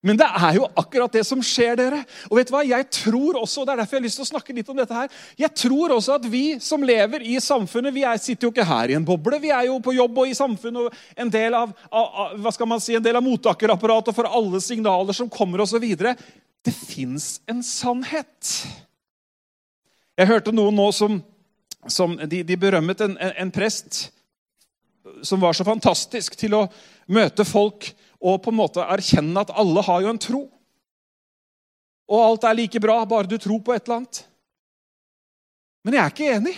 Men 0.00 0.16
det 0.16 0.24
er 0.24 0.56
jo 0.56 0.68
akkurat 0.80 1.12
det 1.12 1.22
som 1.28 1.42
skjer, 1.44 1.74
dere. 1.76 1.98
Og 2.30 2.38
vet 2.38 2.48
du 2.48 2.54
hva? 2.54 2.62
Jeg 2.64 2.86
tror 2.96 3.36
også, 3.42 3.60
og 3.60 3.66
det 3.68 3.74
er 3.74 3.80
derfor 3.82 3.98
jeg 3.98 4.00
har 4.00 4.06
lyst 4.06 4.20
til 4.20 4.24
å 4.24 4.30
snakke 4.30 4.56
litt 4.56 4.70
om 4.72 4.78
dette 4.80 4.96
her, 4.96 5.10
jeg 5.42 5.52
tror 5.60 5.92
også 5.92 6.14
at 6.16 6.28
vi 6.32 6.44
som 6.64 6.84
lever 6.86 7.26
i 7.28 7.36
samfunnet 7.44 7.92
Vi 7.92 8.06
er, 8.08 8.20
sitter 8.22 8.48
jo 8.48 8.52
ikke 8.54 8.64
her 8.64 8.94
i 8.94 8.96
en 8.96 9.04
boble. 9.04 9.40
Vi 9.42 9.52
er 9.52 9.68
jo 9.68 9.76
på 9.84 9.92
jobb 9.98 10.22
og 10.22 10.30
i 10.30 10.36
samfunnet 10.36 10.88
og 10.88 11.20
en 11.20 11.32
del 11.32 11.56
av, 11.58 11.74
av 11.92 12.38
hva 12.40 12.54
skal 12.56 12.70
man 12.70 12.80
si, 12.80 12.96
en 12.96 13.04
del 13.04 13.20
av 13.20 13.26
mottakerapparatet 13.26 14.16
for 14.16 14.28
alle 14.30 14.62
signaler 14.64 15.16
som 15.16 15.28
kommer 15.32 15.66
osv. 15.66 15.84
Det 15.84 16.76
fins 16.76 17.34
en 17.50 17.60
sannhet. 17.64 18.54
Jeg 20.16 20.32
hørte 20.32 20.56
noen 20.56 20.80
nå 20.80 20.88
som, 20.96 21.20
som 21.88 22.16
de, 22.24 22.40
de, 22.44 22.56
berømmet 22.60 23.04
en, 23.04 23.20
en, 23.20 23.36
en 23.44 23.52
prest 23.52 24.06
som 25.24 25.40
var 25.40 25.52
så 25.56 25.64
fantastisk 25.64 26.36
til 26.40 26.56
å 26.56 26.66
møte 27.12 27.44
folk 27.44 27.92
og 28.20 28.42
på 28.44 28.52
en 28.52 28.60
måte 28.60 28.84
erkjenne 28.84 29.40
at 29.40 29.52
alle 29.56 29.84
har 29.84 30.02
jo 30.04 30.12
en 30.12 30.20
tro. 30.20 30.42
Og 32.10 32.24
alt 32.24 32.44
er 32.44 32.58
like 32.58 32.82
bra, 32.82 32.98
bare 33.08 33.30
du 33.30 33.38
tror 33.38 33.62
på 33.64 33.74
et 33.74 33.84
eller 33.84 34.02
annet. 34.02 34.24
Men 35.86 35.96
jeg 35.96 36.02
er 36.02 36.14
ikke 36.14 36.32
enig. 36.36 36.56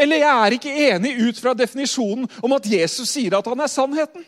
Eller 0.00 0.22
jeg 0.22 0.44
er 0.44 0.56
ikke 0.56 0.76
enig 0.90 1.16
ut 1.28 1.40
fra 1.42 1.54
definisjonen 1.54 2.28
om 2.42 2.54
at 2.56 2.66
Jesus 2.66 3.10
sier 3.14 3.36
at 3.38 3.50
han 3.50 3.60
er 3.62 3.70
sannheten. 3.70 4.24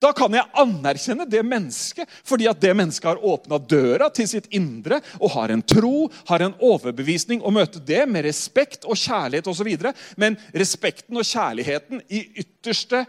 Da 0.00 0.14
kan 0.16 0.32
jeg 0.32 0.48
anerkjenne 0.56 1.26
det 1.28 1.42
mennesket 1.44 2.08
fordi 2.24 2.46
at 2.48 2.60
det 2.62 2.72
mennesket 2.76 3.10
har 3.10 3.24
åpna 3.32 3.58
døra 3.60 4.08
til 4.16 4.28
sitt 4.30 4.46
indre 4.56 5.00
og 5.18 5.34
har 5.34 5.52
en 5.52 5.60
tro, 5.60 6.08
har 6.30 6.44
en 6.44 6.56
overbevisning, 6.56 7.42
og 7.44 7.52
møte 7.58 7.82
det 7.84 8.06
med 8.08 8.24
respekt 8.24 8.86
og 8.88 8.96
kjærlighet 8.96 9.50
osv. 9.50 9.68
Men 10.16 10.38
respekten 10.56 11.20
og 11.20 11.28
kjærligheten 11.28 12.00
i 12.08 12.24
ytterste 12.40 13.04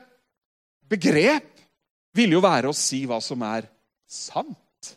begrep 0.92 1.48
ville 2.16 2.38
jo 2.38 2.44
være 2.44 2.72
å 2.72 2.76
si 2.76 3.04
hva 3.10 3.20
som 3.24 3.44
er 3.48 3.68
sant. 4.10 4.92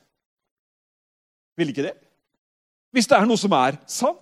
Ville 1.59 1.75
ikke 1.75 1.87
det? 1.87 1.95
Hvis 2.95 3.09
det 3.11 3.19
er 3.19 3.27
noe 3.27 3.41
som 3.41 3.55
er 3.59 3.79
sant. 3.91 4.21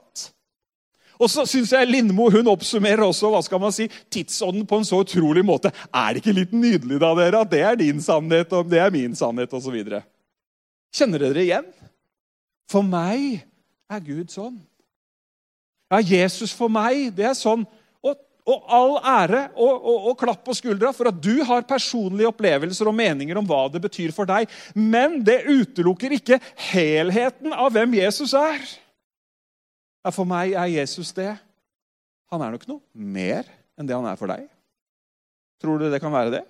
Og 1.23 1.31
så 1.31 1.45
syns 1.47 1.71
jeg 1.75 1.89
Lindmo 1.89 2.27
hun 2.33 2.51
oppsummerer 2.51 3.05
også 3.05 3.31
hva 3.31 3.43
skal 3.45 3.61
man 3.63 3.75
si, 3.75 3.87
tidsånden 4.13 4.65
på 4.69 4.81
en 4.81 4.87
så 4.89 5.03
utrolig 5.05 5.45
måte. 5.47 5.71
Er 5.93 6.13
det 6.13 6.23
ikke 6.23 6.35
litt 6.35 6.57
nydelig 6.57 6.99
da, 7.03 7.13
dere, 7.19 7.45
at 7.45 7.53
det 7.53 7.63
er 7.63 7.79
din 7.79 8.01
sannhet, 8.03 8.53
og 8.57 8.71
det 8.73 8.81
er 8.83 8.93
min 8.95 9.15
sannhet, 9.17 9.53
osv.? 9.55 9.77
Kjenner 10.93 11.23
dere 11.23 11.45
igjen? 11.45 11.69
For 12.73 12.85
meg 12.85 13.43
er 13.93 14.03
Gud 14.03 14.33
sånn. 14.33 14.57
Ja, 15.93 16.01
Jesus 16.01 16.55
for 16.57 16.73
meg, 16.73 17.11
det 17.15 17.29
er 17.29 17.37
sånn. 17.37 17.67
Og, 18.43 18.63
all 18.75 18.97
ære 19.07 19.43
og, 19.55 19.71
og, 19.71 20.07
og, 20.11 20.15
klapp 20.19 20.41
på 20.43 20.55
skuldra 20.59 20.91
for 20.97 21.13
at 21.13 21.19
du 21.23 21.45
har 21.47 21.63
personlige 21.69 22.27
opplevelser 22.33 22.89
og 22.91 22.97
meninger 22.99 23.39
om 23.39 23.47
hva 23.47 23.69
det 23.71 23.83
betyr 23.85 24.11
for 24.15 24.27
deg. 24.27 24.51
Men 24.75 25.21
det 25.23 25.45
utelukker 25.47 26.17
ikke 26.19 26.41
helheten 26.73 27.55
av 27.55 27.71
hvem 27.75 27.95
Jesus 28.01 28.35
er. 28.35 28.65
For 30.11 30.27
meg 30.27 30.57
er 30.59 30.73
Jesus 30.73 31.13
det. 31.15 31.31
Han 32.35 32.43
er 32.43 32.57
nok 32.57 32.67
noe 32.67 32.83
mer 32.93 33.47
enn 33.79 33.87
det 33.87 33.95
han 33.95 34.09
er 34.11 34.19
for 34.19 34.33
deg. 34.33 34.49
Tror 35.63 35.79
du 35.79 35.87
det 35.93 36.03
kan 36.03 36.15
være 36.15 36.35
det? 36.35 36.43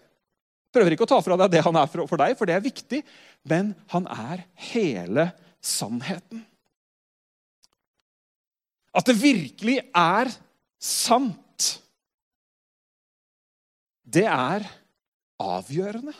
Prøver 0.72 0.94
ikke 0.94 1.04
å 1.04 1.10
ta 1.10 1.18
fra 1.20 1.36
deg 1.36 1.52
det 1.52 1.60
han 1.66 1.76
er 1.76 1.90
for 1.92 2.16
deg, 2.22 2.32
for 2.38 2.48
det 2.48 2.56
er 2.56 2.64
viktig. 2.64 3.02
Men 3.44 3.74
han 3.92 4.08
er 4.08 4.46
hele 4.72 5.28
sannheten. 5.60 6.46
At 8.96 9.08
det 9.08 9.16
virkelig 9.20 9.78
er 9.92 10.32
sant, 10.80 11.36
det 14.02 14.26
er 14.26 14.66
avgjørende. 15.42 16.14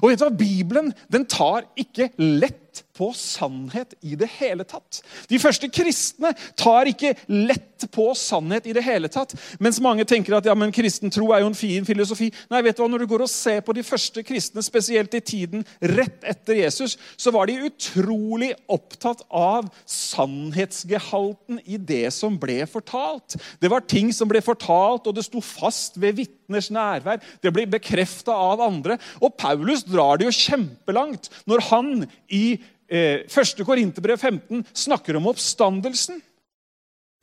Og 0.00 0.10
vet 0.10 0.20
du 0.20 0.24
hva? 0.24 0.34
Bibelen 0.38 0.92
den 1.12 1.26
tar 1.28 1.66
ikke 1.78 2.10
lett 2.18 2.63
på 2.96 3.10
sannhet 3.16 3.94
i 4.06 4.14
det 4.18 4.28
hele 4.38 4.64
tatt. 4.66 5.00
De 5.30 5.38
første 5.42 5.68
kristne 5.72 6.32
tar 6.58 6.90
ikke 6.90 7.14
lett 7.30 7.86
på 7.92 8.06
sannhet 8.16 8.66
i 8.70 8.74
det 8.76 8.84
hele 8.86 9.10
tatt. 9.12 9.34
Mens 9.62 9.80
mange 9.82 10.06
tenker 10.08 10.36
at 10.38 10.46
ja, 10.48 10.54
men 10.56 10.72
kristen 10.74 11.12
tro 11.12 11.30
er 11.34 11.42
jo 11.42 11.50
en 11.50 11.58
fin 11.58 11.84
filosofi. 11.86 12.30
Nei, 12.52 12.62
vet 12.64 12.78
du 12.78 12.84
hva? 12.84 12.88
Når 12.92 13.04
du 13.04 13.08
går 13.10 13.24
og 13.26 13.32
ser 13.32 13.60
på 13.66 13.74
de 13.76 13.84
første 13.86 14.22
kristne, 14.26 14.62
spesielt 14.64 15.14
i 15.18 15.22
tiden 15.24 15.64
rett 15.94 16.24
etter 16.24 16.60
Jesus, 16.62 16.96
så 17.16 17.32
var 17.34 17.50
de 17.50 17.58
utrolig 17.66 18.52
opptatt 18.70 19.24
av 19.34 19.68
sannhetsgehalten 19.90 21.60
i 21.66 21.78
det 21.78 22.06
som 22.14 22.38
ble 22.40 22.62
fortalt. 22.70 23.36
Det 23.60 23.70
var 23.72 23.86
ting 23.90 24.12
som 24.14 24.30
ble 24.30 24.42
fortalt, 24.44 25.08
og 25.08 25.16
det 25.16 25.26
sto 25.26 25.42
fast 25.44 25.98
ved 26.00 26.18
vitners 26.22 26.70
nærvær. 26.74 27.22
Det 27.42 27.52
ble 27.54 27.66
bekrefta 27.70 28.34
av 28.34 28.62
andre. 28.64 28.98
Og 29.20 29.34
Paulus 29.40 29.84
drar 29.86 30.20
det 30.20 30.28
jo 30.28 30.38
kjempelangt 30.38 31.30
når 31.50 31.66
han 31.70 31.92
i 32.32 32.44
eh, 32.88 33.24
1. 33.28 33.64
Korinterbrev 33.66 34.18
15 34.18 34.64
snakker 34.84 35.18
om 35.18 35.28
oppstandelsen. 35.32 36.20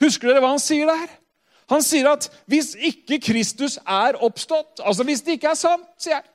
Husker 0.02 0.32
dere 0.32 0.42
hva 0.44 0.54
han 0.56 0.62
sier 0.62 0.90
der? 0.90 1.18
Han 1.72 1.84
sier 1.86 2.10
at 2.12 2.28
hvis 2.52 2.74
ikke 2.76 3.22
Kristus 3.24 3.78
er 3.86 4.18
oppstått, 4.20 4.82
altså 4.84 5.06
hvis 5.08 5.24
det 5.24 5.38
ikke 5.38 5.54
er 5.54 5.60
sant, 5.60 5.88
sier 6.02 6.18
jeg, 6.18 6.28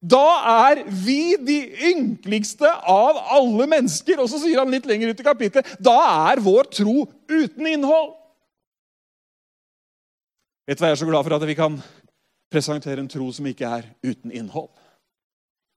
da 0.00 0.24
er 0.70 0.80
vi 0.88 1.36
de 1.36 1.58
ynkeligste 1.90 2.68
av 2.88 3.18
alle 3.36 3.66
mennesker. 3.68 4.20
Og 4.22 4.30
så 4.32 4.40
sier 4.40 4.62
han 4.62 4.72
litt 4.72 4.88
lenger 4.88 5.12
ut 5.12 5.20
i 5.20 5.26
kapittelet 5.26 5.74
da 5.82 5.96
er 6.30 6.40
vår 6.40 6.70
tro 6.72 7.04
uten 7.28 7.68
innhold. 7.68 8.14
Vet 10.64 10.78
du 10.78 10.84
hva 10.84 10.92
jeg 10.92 10.96
er 10.96 11.02
så 11.02 11.08
glad 11.08 11.26
for 11.26 11.36
at 11.36 11.48
vi 11.48 11.58
kan 11.58 11.76
presentere 12.50 13.02
en 13.02 13.10
tro 13.10 13.26
som 13.34 13.48
ikke 13.50 13.68
er 13.68 13.90
uten 14.06 14.32
innhold? 14.32 14.70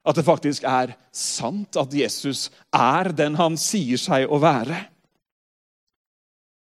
At 0.04 0.18
det 0.20 0.26
faktisk 0.28 0.66
er 0.68 0.96
sant 1.16 1.78
at 1.80 1.94
Jesus 1.96 2.50
er 2.76 3.14
den 3.16 3.38
han 3.40 3.56
sier 3.60 4.00
seg 4.02 4.28
å 4.28 4.40
være. 4.44 4.82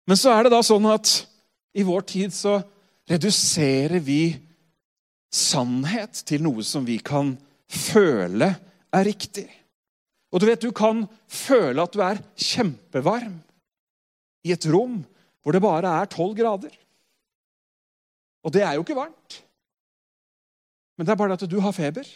Men 0.08 0.18
så 0.18 0.32
er 0.34 0.46
det 0.46 0.54
da 0.56 0.62
sånn 0.64 0.88
at 0.90 1.12
i 1.78 1.84
vår 1.86 2.06
tid 2.08 2.34
så 2.34 2.56
reduserer 3.08 4.00
vi 4.02 4.32
sannhet 5.32 6.24
til 6.28 6.42
noe 6.44 6.64
som 6.64 6.86
vi 6.88 6.96
kan 7.04 7.34
føle 7.68 8.48
er 8.96 9.04
riktig. 9.06 9.46
Og 10.32 10.40
du 10.40 10.48
vet, 10.48 10.60
du 10.60 10.72
kan 10.76 11.04
føle 11.28 11.84
at 11.84 11.94
du 11.94 12.02
er 12.04 12.20
kjempevarm 12.36 13.38
i 14.48 14.52
et 14.56 14.66
rom 14.68 15.00
hvor 15.42 15.54
det 15.54 15.64
bare 15.64 15.92
er 16.00 16.10
tolv 16.12 16.34
grader. 16.36 16.72
Og 18.44 18.52
det 18.52 18.64
er 18.64 18.76
jo 18.76 18.84
ikke 18.84 18.96
varmt. 18.96 19.38
Men 20.96 21.06
det 21.06 21.14
er 21.14 21.20
bare 21.20 21.36
at 21.38 21.46
du 21.48 21.60
har 21.62 21.72
feber. 21.76 22.08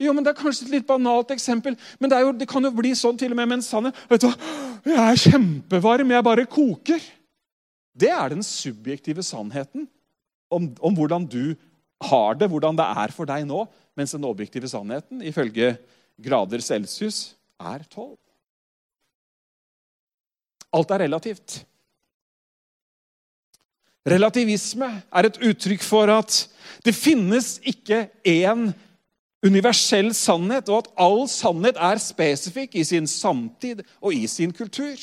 Jo, 0.00 0.14
men 0.16 0.24
Det 0.24 0.32
er 0.32 0.40
kanskje 0.40 0.66
et 0.66 0.74
litt 0.78 0.88
banalt 0.88 1.32
eksempel, 1.34 1.76
men 2.00 2.10
det, 2.10 2.20
jo, 2.24 2.32
det 2.32 2.48
kan 2.48 2.64
jo 2.64 2.72
bli 2.72 2.94
sånn 2.96 3.18
til 3.20 3.34
og 3.34 3.36
med 3.36 3.50
med 3.50 3.58
en 3.58 3.64
sannhet. 3.66 3.98
Vet 4.08 4.24
du 4.24 4.30
hva? 4.30 4.36
Jeg 4.88 5.00
er 5.04 5.22
kjempevarm, 5.26 6.14
jeg 6.14 6.24
bare 6.24 6.46
koker. 6.48 7.02
Det 8.00 8.08
er 8.08 8.32
den 8.32 8.44
subjektive 8.46 9.22
sannheten 9.26 9.84
om, 10.48 10.70
om, 10.80 10.96
hvordan 10.96 11.26
du 11.28 11.52
har 12.08 12.38
det, 12.40 12.48
hvordan 12.48 12.78
det 12.78 12.86
er 13.04 13.12
for 13.12 13.28
deg 13.28 13.44
nå. 13.48 13.66
Mens 13.98 14.16
den 14.16 14.24
objektive 14.24 14.70
sannheten, 14.70 15.20
ifølge 15.26 15.74
grader 16.20 16.64
celsius, 16.64 17.34
er 17.60 17.84
tolv. 17.92 18.16
Alt 20.72 20.94
er 20.94 21.04
relativt. 21.04 21.60
Relativisme 24.08 24.88
er 25.12 25.28
et 25.28 25.40
uttrykk 25.50 25.82
for 25.84 26.08
at 26.14 26.46
det 26.86 26.94
finnes 26.96 27.58
ikke 27.68 28.06
én 28.24 28.70
universell 29.46 30.12
sannhet, 30.14 30.68
og 30.68 30.84
at 30.84 30.92
all 31.00 31.24
sannhet 31.30 31.80
er 31.80 32.00
spesifikk 32.02 32.76
i 32.76 32.84
sin 32.84 33.08
samtid 33.08 33.82
og 34.00 34.14
i 34.14 34.26
sin 34.28 34.52
kultur. 34.52 34.96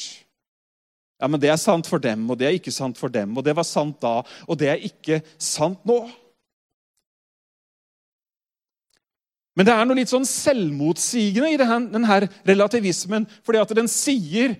Ja, 1.18 1.28
men 1.28 1.42
Det 1.42 1.50
er 1.50 1.58
sant 1.58 1.88
for 1.88 1.98
dem, 1.98 2.30
og 2.30 2.38
det 2.40 2.48
er 2.48 2.56
ikke 2.58 2.72
sant 2.72 2.98
for 2.98 3.08
dem. 3.08 3.38
Og 3.38 3.46
det 3.46 3.56
var 3.56 3.64
sant 3.64 4.02
da, 4.02 4.22
og 4.48 4.60
det 4.60 4.70
er 4.70 4.76
ikke 4.76 5.22
sant 5.38 5.80
nå. 5.86 6.06
Men 9.58 9.66
det 9.66 9.74
er 9.74 9.88
noe 9.90 9.98
litt 9.98 10.12
sånn 10.12 10.28
selvmotsigende 10.30 11.50
i 11.50 11.58
denne 11.58 12.20
relativismen. 12.46 13.26
fordi 13.44 13.60
at 13.60 13.74
den 13.76 13.88
sier 13.88 14.54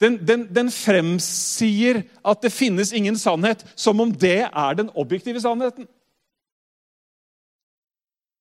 den, 0.00 0.16
den, 0.26 0.46
den, 0.52 0.70
fremsier 0.70 2.02
at 2.24 2.42
det 2.42 2.52
finnes 2.52 2.92
ingen 2.92 3.16
sannhet, 3.16 3.64
som 3.76 4.00
om 4.00 4.12
det 4.12 4.48
er 4.48 4.74
den 4.76 4.90
objektive 4.94 5.40
sannheten. 5.40 5.88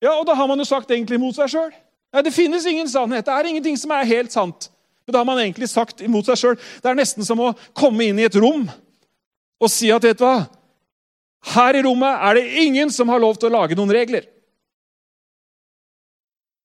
Ja, 0.03 0.13
og 0.19 0.25
da 0.27 0.35
har 0.35 0.47
man 0.47 0.59
jo 0.59 0.67
sagt 0.67 0.91
egentlig 0.91 1.19
mot 1.21 1.35
seg 1.37 1.51
sjøl. 1.51 1.71
Nei, 2.15 2.23
det 2.23 2.33
finnes 2.35 2.65
ingen 2.69 2.89
sannhet. 2.89 3.25
Det 3.27 3.33
er 3.33 3.49
ingenting 3.49 3.77
som 3.79 3.93
er 3.95 4.07
helt 4.07 4.33
sant. 4.33 4.69
Men 5.05 5.13
da 5.13 5.21
har 5.21 5.27
man 5.27 5.41
egentlig 5.41 5.69
sagt 5.71 6.01
imot 6.05 6.27
seg 6.27 6.39
sjøl. 6.39 6.59
Det 6.81 6.91
er 6.91 6.97
nesten 6.97 7.25
som 7.27 7.41
å 7.43 7.53
komme 7.77 8.07
inn 8.09 8.19
i 8.19 8.27
et 8.27 8.37
rom 8.39 8.67
og 9.55 9.71
si 9.71 9.87
at 9.93 10.03
vet 10.03 10.19
du 10.19 10.25
hva? 10.25 10.45
Her 11.55 11.77
i 11.77 11.83
rommet 11.85 12.23
er 12.27 12.37
det 12.37 12.63
ingen 12.65 12.89
som 12.91 13.09
har 13.13 13.21
lov 13.21 13.37
til 13.39 13.51
å 13.51 13.55
lage 13.55 13.77
noen 13.77 13.93
regler. 13.93 14.25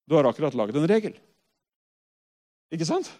Du 0.08 0.16
har 0.16 0.26
akkurat 0.26 0.56
laget 0.58 0.78
en 0.80 0.88
regel. 0.90 1.12
Ikke 2.74 2.88
sant? 2.88 3.10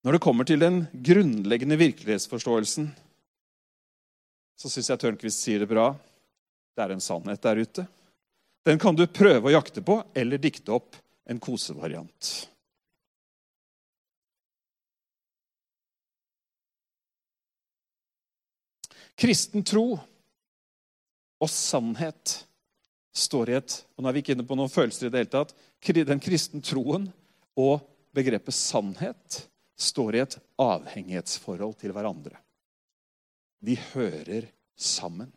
Når 0.00 0.16
det 0.16 0.22
kommer 0.24 0.48
til 0.48 0.62
den 0.62 0.86
grunnleggende 1.04 1.76
virkelighetsforståelsen 1.76 2.88
så 4.60 4.68
syns 4.68 4.90
jeg 4.92 5.00
Tørnquist 5.00 5.40
sier 5.40 5.62
det 5.62 5.70
bra. 5.70 5.88
Det 6.76 6.84
er 6.84 6.92
en 6.92 7.00
sannhet 7.00 7.40
der 7.40 7.62
ute. 7.64 7.86
Den 8.68 8.80
kan 8.80 8.96
du 8.96 9.06
prøve 9.08 9.48
å 9.48 9.54
jakte 9.54 9.80
på 9.80 10.02
eller 10.12 10.40
dikte 10.40 10.74
opp 10.76 10.98
en 11.24 11.40
kosevariant. 11.40 12.28
Kristen 19.20 19.64
tro 19.64 19.86
og 21.40 21.50
sannhet 21.52 22.36
står 23.16 23.52
i 23.52 23.56
et 23.56 23.78
og 23.96 24.04
Nå 24.04 24.08
er 24.10 24.16
vi 24.16 24.22
ikke 24.24 24.36
inne 24.36 24.46
på 24.48 24.56
noen 24.56 24.72
følelser 24.72 25.08
i 25.08 25.12
det 25.12 25.24
hele 25.24 25.32
tatt. 25.32 25.56
Den 26.04 26.20
kristne 26.20 26.60
troen 26.64 27.08
og 27.56 27.80
begrepet 28.16 28.56
sannhet 28.56 29.42
står 29.80 30.16
i 30.16 30.22
et 30.26 30.38
avhengighetsforhold 30.60 31.78
til 31.80 31.96
hverandre. 31.96 32.36
De 33.60 33.76
hører 33.92 34.48
sammen. 34.76 35.30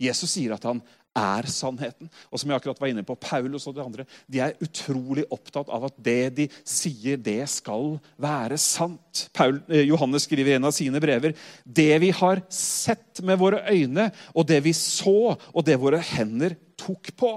Jesus 0.00 0.34
sier 0.36 0.54
at 0.56 0.64
han 0.68 0.80
er 1.16 1.48
sannheten. 1.48 2.10
Og 2.28 2.40
som 2.40 2.50
jeg 2.50 2.60
akkurat 2.60 2.80
var 2.80 2.90
inne 2.92 3.04
på, 3.06 3.16
Paulus 3.20 3.66
og 3.68 3.76
de 3.76 3.84
andre 3.84 4.04
de 4.28 4.42
er 4.44 4.56
utrolig 4.64 5.24
opptatt 5.32 5.70
av 5.72 5.88
at 5.88 5.96
det 6.04 6.20
de 6.36 6.46
sier, 6.60 7.16
det 7.16 7.40
skal 7.50 7.96
være 8.20 8.58
sant. 8.60 9.26
Paul, 9.36 9.58
eh, 9.70 9.86
Johannes 9.88 10.28
skriver 10.28 10.52
i 10.52 10.58
en 10.58 10.68
av 10.68 10.76
sine 10.76 11.00
brever 11.02 11.36
det 11.64 11.92
vi 12.04 12.12
har 12.14 12.44
sett 12.52 13.22
med 13.24 13.40
våre 13.40 13.64
øyne, 13.72 14.10
og 14.36 14.48
det 14.48 14.60
vi 14.66 14.74
så, 14.76 15.36
og 15.36 15.66
det 15.66 15.78
våre 15.80 16.02
hender 16.04 16.56
tok 16.76 17.12
på. 17.16 17.32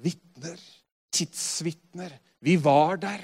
Vitner, 0.00 0.56
tidsvitner. 1.12 2.16
Vi 2.40 2.56
var 2.56 2.96
der. 3.02 3.20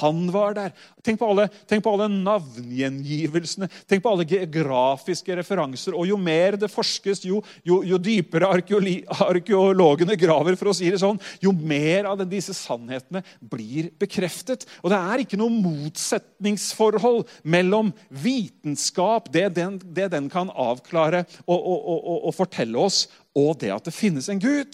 Han 0.00 0.24
var 0.32 0.54
der. 0.56 0.70
Tenk 1.04 1.18
på, 1.20 1.28
alle, 1.28 1.44
tenk 1.68 1.82
på 1.84 1.92
alle 1.92 2.06
navngjengivelsene. 2.08 3.68
Tenk 3.90 4.00
på 4.04 4.12
alle 4.12 4.24
geografiske 4.28 5.36
referanser. 5.36 5.96
Og 5.98 6.08
jo 6.08 6.16
mer 6.16 6.56
det 6.56 6.70
forskes, 6.72 7.24
jo, 7.28 7.42
jo, 7.68 7.82
jo 7.84 7.98
dypere 8.00 8.48
arkeologene 8.48 10.16
graver, 10.16 10.56
for 10.56 10.72
å 10.72 10.76
si 10.76 10.88
det 10.92 11.02
sånn, 11.02 11.20
jo 11.44 11.52
mer 11.52 12.08
av 12.08 12.24
disse 12.30 12.56
sannhetene 12.56 13.20
blir 13.52 13.90
bekreftet. 14.00 14.64
Og 14.80 14.94
det 14.94 15.02
er 15.02 15.26
ikke 15.26 15.40
noe 15.40 15.52
motsetningsforhold 15.52 17.26
mellom 17.44 17.92
vitenskap, 18.08 19.28
det 19.34 19.50
den, 19.60 19.76
det 19.92 20.08
den 20.16 20.32
kan 20.32 20.48
avklare 20.56 21.26
og, 21.44 21.58
og, 21.58 21.78
og, 21.84 22.18
og 22.30 22.36
fortelle 22.36 22.80
oss, 22.80 23.04
og 23.36 23.58
det 23.60 23.76
at 23.76 23.84
det 23.88 23.96
finnes 23.96 24.32
en 24.32 24.40
Gud. 24.40 24.72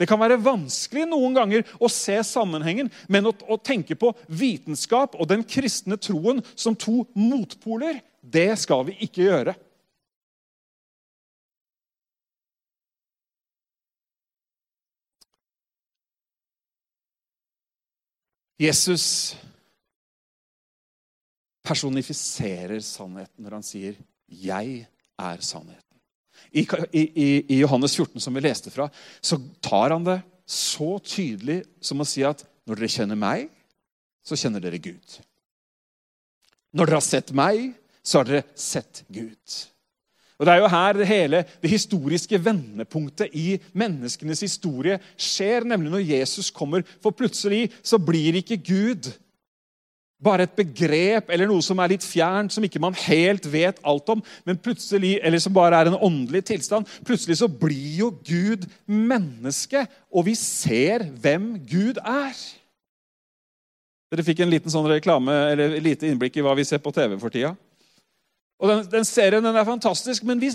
Det 0.00 0.08
kan 0.08 0.20
være 0.20 0.40
vanskelig 0.40 1.04
noen 1.10 1.34
ganger 1.36 1.66
å 1.76 1.88
se 1.92 2.14
sammenhengen, 2.24 2.88
men 3.04 3.28
å, 3.28 3.34
å, 3.52 3.58
tenke 3.60 3.92
på 4.00 4.14
vitenskap 4.32 5.18
og 5.20 5.28
den 5.28 5.44
kristne 5.44 5.98
troen 6.00 6.40
som 6.54 6.72
to 6.72 7.02
motpoler, 7.12 8.00
det 8.24 8.54
skal 8.62 8.86
vi 8.88 8.96
ikke 9.04 9.26
gjøre. 9.28 9.56
Jesus 18.60 19.04
personifiserer 21.64 22.80
sannheten 22.84 23.44
når 23.44 23.56
han 23.56 23.64
sier 23.64 24.00
'Jeg 24.28 24.88
er 25.16 25.38
sannheten'. 25.40 25.89
I, 26.50 26.64
i, 26.92 27.02
I, 27.44 27.58
Johannes 27.60 27.94
14, 27.96 28.20
som 28.20 28.34
vi 28.34 28.42
leste 28.44 28.72
fra, 28.72 28.88
så 29.20 29.38
tar 29.62 29.94
han 29.94 30.06
det 30.06 30.20
så 30.50 30.96
tydelig 31.04 31.62
som 31.84 32.02
å 32.02 32.08
si 32.08 32.24
at 32.26 32.42
når 32.66 32.80
dere 32.80 32.92
kjenner 32.92 33.18
meg, 33.18 33.50
så 34.26 34.38
kjenner 34.38 34.62
dere 34.62 34.80
Gud. 34.82 35.18
Når 36.74 36.86
dere 36.86 36.98
har 36.98 37.06
sett 37.06 37.32
meg, 37.36 37.70
så 38.02 38.20
har 38.20 38.28
dere 38.28 38.46
sett 38.58 39.04
Gud. 39.08 39.60
Og 40.40 40.46
Det 40.46 40.52
er 40.54 40.62
jo 40.62 40.68
her 40.72 41.04
hele 41.04 41.42
det 41.60 41.70
historiske 41.70 42.38
vendepunktet 42.40 43.34
i 43.36 43.58
menneskenes 43.76 44.40
historie 44.46 44.96
skjer, 45.20 45.66
nemlig 45.68 45.92
når 45.92 46.06
Jesus 46.14 46.48
kommer. 46.50 46.80
For 47.04 47.12
plutselig 47.12 47.68
så 47.84 48.00
blir 48.00 48.38
ikke 48.40 48.56
Gud 48.56 49.10
bare 50.20 50.44
et 50.44 50.56
begrep 50.56 51.30
eller 51.32 51.48
noe 51.48 51.64
som 51.64 51.80
er 51.80 51.94
litt 51.94 52.04
fjernt, 52.04 52.52
som 52.52 52.64
ikke 52.64 52.82
man 52.82 52.96
helt 53.06 53.46
vet 53.50 53.80
alt 53.86 54.12
om, 54.12 54.22
men 54.44 54.60
plutselig, 54.60 55.16
eller 55.24 55.40
som 55.42 55.54
bare 55.56 55.80
er 55.80 55.90
en 55.90 55.98
åndelig 55.98 56.44
tilstand. 56.52 56.88
Plutselig 57.08 57.40
så 57.40 57.48
blir 57.48 58.00
jo 58.02 58.10
Gud 58.26 58.68
menneske, 58.84 59.86
og 60.12 60.28
vi 60.28 60.36
ser 60.38 61.06
hvem 61.22 61.54
Gud 61.70 62.02
er. 62.04 62.36
Dere 64.10 64.26
fikk 64.26 64.42
en 64.42 64.52
liten 64.52 64.72
sånn 64.72 64.88
reklame, 64.90 65.34
eller 65.54 65.80
lite 65.82 66.08
innblikk 66.10 66.36
i 66.36 66.44
hva 66.44 66.56
vi 66.58 66.66
ser 66.68 66.82
på 66.82 66.92
TV 66.94 67.16
for 67.20 67.32
tida. 67.32 67.54
Og 68.60 68.68
den, 68.68 68.82
den 68.92 69.06
serien 69.08 69.44
den 69.44 69.56
er 69.56 69.64
fantastisk, 69.64 70.26
men 70.28 70.40
vi, 70.42 70.50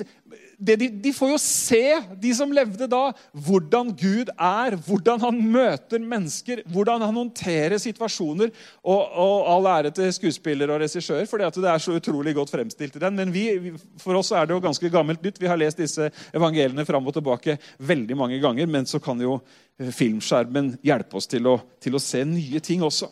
de, 0.58 0.88
de, 0.90 1.12
får 1.14 1.32
jo 1.34 1.38
se, 1.42 1.84
de 2.22 2.32
som 2.36 2.52
levde 2.54 2.88
da, 2.92 3.02
hvordan 3.46 3.92
Gud 3.98 4.32
er, 4.34 4.78
hvordan 4.88 5.22
han 5.24 5.42
møter 5.52 6.00
mennesker, 6.00 6.62
hvordan 6.72 7.04
han 7.04 7.20
håndterer 7.20 7.78
situasjoner. 7.82 8.54
Og, 8.84 9.02
og 9.02 9.50
all 9.52 9.70
ære 9.74 9.94
til 9.96 10.14
skuespiller 10.16 10.72
og 10.72 10.82
regissør, 10.84 11.26
for 11.30 11.42
det 11.42 11.70
er 11.72 11.84
så 11.84 11.98
utrolig 11.98 12.36
godt 12.38 12.54
fremstilt 12.56 12.96
i 12.96 13.04
den. 13.04 13.20
Men 13.20 13.34
vi, 13.36 13.76
for 14.02 14.20
oss 14.20 14.32
er 14.32 14.48
det 14.48 14.56
jo 14.56 14.64
ganske 14.64 14.92
gammelt 14.94 15.24
nytt. 15.26 15.42
Vi 15.42 15.52
har 15.52 15.60
lest 15.60 15.82
disse 15.82 16.10
evangeliene 16.36 16.88
fram 16.88 17.08
og 17.08 17.18
tilbake 17.18 17.58
veldig 17.78 18.20
mange 18.20 18.40
ganger. 18.44 18.70
Men 18.72 18.88
så 18.90 19.02
kan 19.04 19.22
jo 19.22 19.38
eh, 19.80 19.92
filmskjermen 19.92 20.76
hjelpe 20.86 21.20
oss 21.20 21.30
til 21.32 21.52
å, 21.52 21.60
til 21.84 21.98
å 21.98 22.04
se 22.04 22.24
nye 22.28 22.64
ting 22.64 22.86
også. 22.86 23.12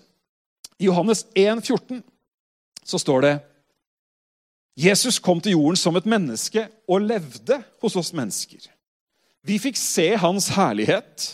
I 0.80 0.90
Johannes 0.90 1.28
1, 1.36 1.62
14 1.64 2.04
så 2.84 3.00
står 3.00 3.24
det 3.24 3.34
Jesus 4.74 5.20
kom 5.22 5.42
til 5.42 5.54
jorden 5.54 5.78
som 5.78 5.98
et 6.00 6.08
menneske 6.10 6.66
og 6.90 7.06
levde 7.06 7.60
hos 7.84 7.96
oss 8.00 8.14
mennesker. 8.16 8.66
Vi 9.46 9.60
fikk 9.62 9.78
se 9.78 10.14
hans 10.18 10.48
herlighet, 10.56 11.28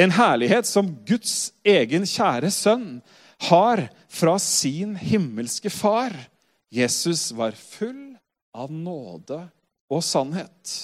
en 0.00 0.14
herlighet 0.14 0.66
som 0.66 0.88
Guds 1.06 1.52
egen 1.66 2.06
kjære 2.08 2.50
sønn 2.54 2.88
har 3.50 3.84
fra 4.08 4.38
sin 4.42 4.94
himmelske 4.96 5.70
far. 5.70 6.14
Jesus 6.72 7.28
var 7.36 7.54
full 7.58 8.14
av 8.54 8.72
nåde 8.72 9.42
og 9.90 10.02
sannhet. 10.02 10.74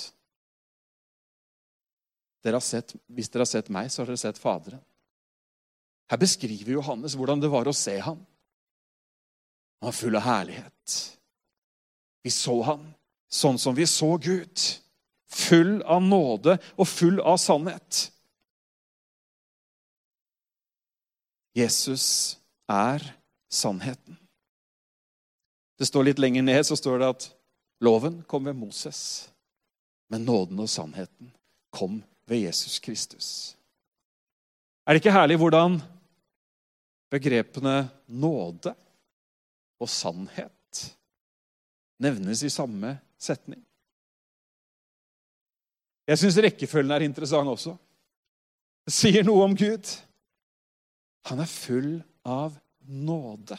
Dere 2.44 2.60
sett, 2.64 2.94
hvis 3.08 3.28
dere 3.30 3.44
har 3.44 3.50
sett 3.50 3.70
meg, 3.72 3.90
så 3.92 4.02
har 4.02 4.10
dere 4.10 4.20
sett 4.20 4.40
Faderen. 4.40 4.80
Her 6.10 6.18
beskriver 6.18 6.74
Johannes 6.74 7.14
hvordan 7.14 7.42
det 7.42 7.50
var 7.52 7.68
å 7.70 7.76
se 7.76 7.94
ham. 8.02 8.18
Han 9.80 9.90
var 9.90 9.96
full 9.96 10.18
av 10.18 10.26
herlighet. 10.26 10.96
Vi 12.22 12.30
så 12.30 12.62
han 12.62 12.88
sånn 13.30 13.58
som 13.58 13.74
vi 13.74 13.86
så 13.86 14.16
Gud. 14.16 14.60
Full 15.30 15.78
av 15.82 16.02
nåde 16.02 16.58
og 16.74 16.88
full 16.88 17.20
av 17.22 17.38
sannhet. 17.38 18.08
Jesus 21.54 22.38
er 22.70 23.04
sannheten. 23.50 24.18
Det 25.78 25.86
står 25.86 26.10
Litt 26.10 26.20
lenger 26.20 26.44
ned 26.44 26.66
så 26.66 26.76
står 26.76 27.00
det 27.00 27.12
at 27.14 27.28
loven 27.80 28.20
kom 28.28 28.44
ved 28.44 28.58
Moses, 28.58 29.30
men 30.12 30.26
nåden 30.28 30.60
og 30.60 30.68
sannheten 30.68 31.30
kom 31.72 32.02
ved 32.28 32.44
Jesus 32.44 32.78
Kristus. 32.82 33.56
Er 34.84 34.92
det 34.94 35.02
ikke 35.02 35.14
herlig 35.14 35.38
hvordan 35.40 35.78
begrepene 37.10 37.88
nåde 38.06 38.74
og 39.80 39.88
sannhet 39.90 40.59
nevnes 42.00 42.42
i 42.46 42.52
samme 42.52 42.96
setning. 43.20 43.60
Jeg 46.10 46.18
syns 46.18 46.38
rekkefølgen 46.42 46.94
er 46.96 47.06
interessant 47.06 47.50
også. 47.52 47.76
Det 48.86 48.94
sier 48.96 49.26
noe 49.26 49.44
om 49.46 49.54
Gud. 49.54 49.86
Han 51.30 51.42
er 51.44 51.50
full 51.50 51.92
av 52.26 52.56
nåde. 52.88 53.58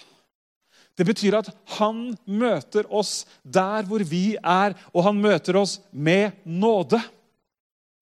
Det 0.98 1.06
betyr 1.08 1.38
at 1.40 1.50
han 1.78 2.12
møter 2.28 2.90
oss 2.92 3.24
der 3.42 3.86
hvor 3.88 4.04
vi 4.04 4.36
er, 4.36 4.76
og 4.92 5.06
han 5.08 5.22
møter 5.22 5.62
oss 5.62 5.78
med 5.92 6.36
nåde. 6.44 7.00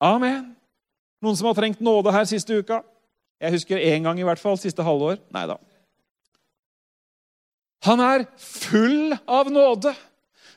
Amen. 0.02 0.56
Noen 1.22 1.38
som 1.38 1.52
har 1.52 1.58
trengt 1.60 1.84
nåde 1.84 2.14
her 2.16 2.26
siste 2.28 2.58
uka? 2.58 2.82
Jeg 3.40 3.56
husker 3.56 3.80
én 3.80 4.08
gang 4.08 4.20
i 4.20 4.26
hvert 4.26 4.42
fall. 4.42 4.58
Siste 4.60 4.84
halvår. 4.84 5.20
Nei 5.36 5.46
da. 5.48 5.60
Han 7.88 8.02
er 8.04 8.26
full 8.40 9.14
av 9.28 9.52
nåde. 9.52 9.94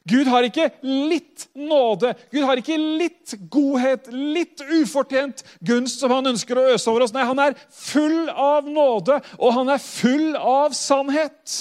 Gud 0.08 0.26
har 0.26 0.46
ikke 0.46 0.68
litt 0.82 1.46
nåde, 1.54 2.14
Gud 2.32 2.46
har 2.48 2.58
ikke 2.58 2.78
litt 2.78 3.36
godhet, 3.52 4.08
litt 4.10 4.62
ufortjent 4.82 5.44
gunst 5.62 6.02
som 6.02 6.10
han 6.14 6.32
ønsker 6.32 6.58
å 6.58 6.66
øse 6.74 6.90
over 6.90 7.06
oss. 7.06 7.14
Nei, 7.14 7.26
han 7.28 7.42
er 7.42 7.54
full 7.70 8.26
av 8.30 8.66
nåde, 8.66 9.20
og 9.38 9.54
han 9.60 9.70
er 9.74 9.82
full 9.82 10.34
av 10.36 10.74
sannhet. 10.76 11.60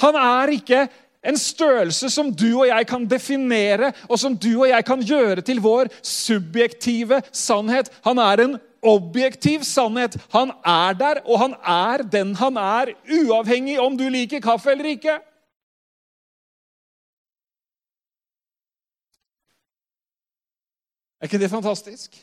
Han 0.00 0.16
er 0.16 0.54
ikke 0.56 0.86
en 1.20 1.36
størrelse 1.36 2.08
som 2.08 2.30
du 2.32 2.48
og 2.54 2.66
jeg 2.70 2.88
kan 2.88 3.04
definere, 3.08 3.92
og 4.08 4.16
som 4.20 4.36
du 4.36 4.54
og 4.62 4.68
jeg 4.70 4.86
kan 4.88 5.04
gjøre 5.04 5.44
til 5.44 5.60
vår 5.60 5.92
subjektive 6.00 7.20
sannhet. 7.36 7.92
Han 8.06 8.20
er 8.24 8.46
en 8.46 8.58
objektiv 8.80 9.66
sannhet. 9.68 10.16
Han 10.32 10.54
er 10.64 10.96
der, 10.96 11.20
og 11.26 11.42
han 11.42 11.56
er 11.60 12.04
den 12.08 12.32
han 12.40 12.56
er, 12.56 12.94
uavhengig 13.04 13.76
om 13.80 13.98
du 13.98 14.08
liker 14.08 14.40
kaffe 14.40 14.72
eller 14.72 14.94
ikke. 14.94 15.20
Er 21.20 21.28
ikke 21.28 21.40
det 21.40 21.50
fantastisk? 21.52 22.16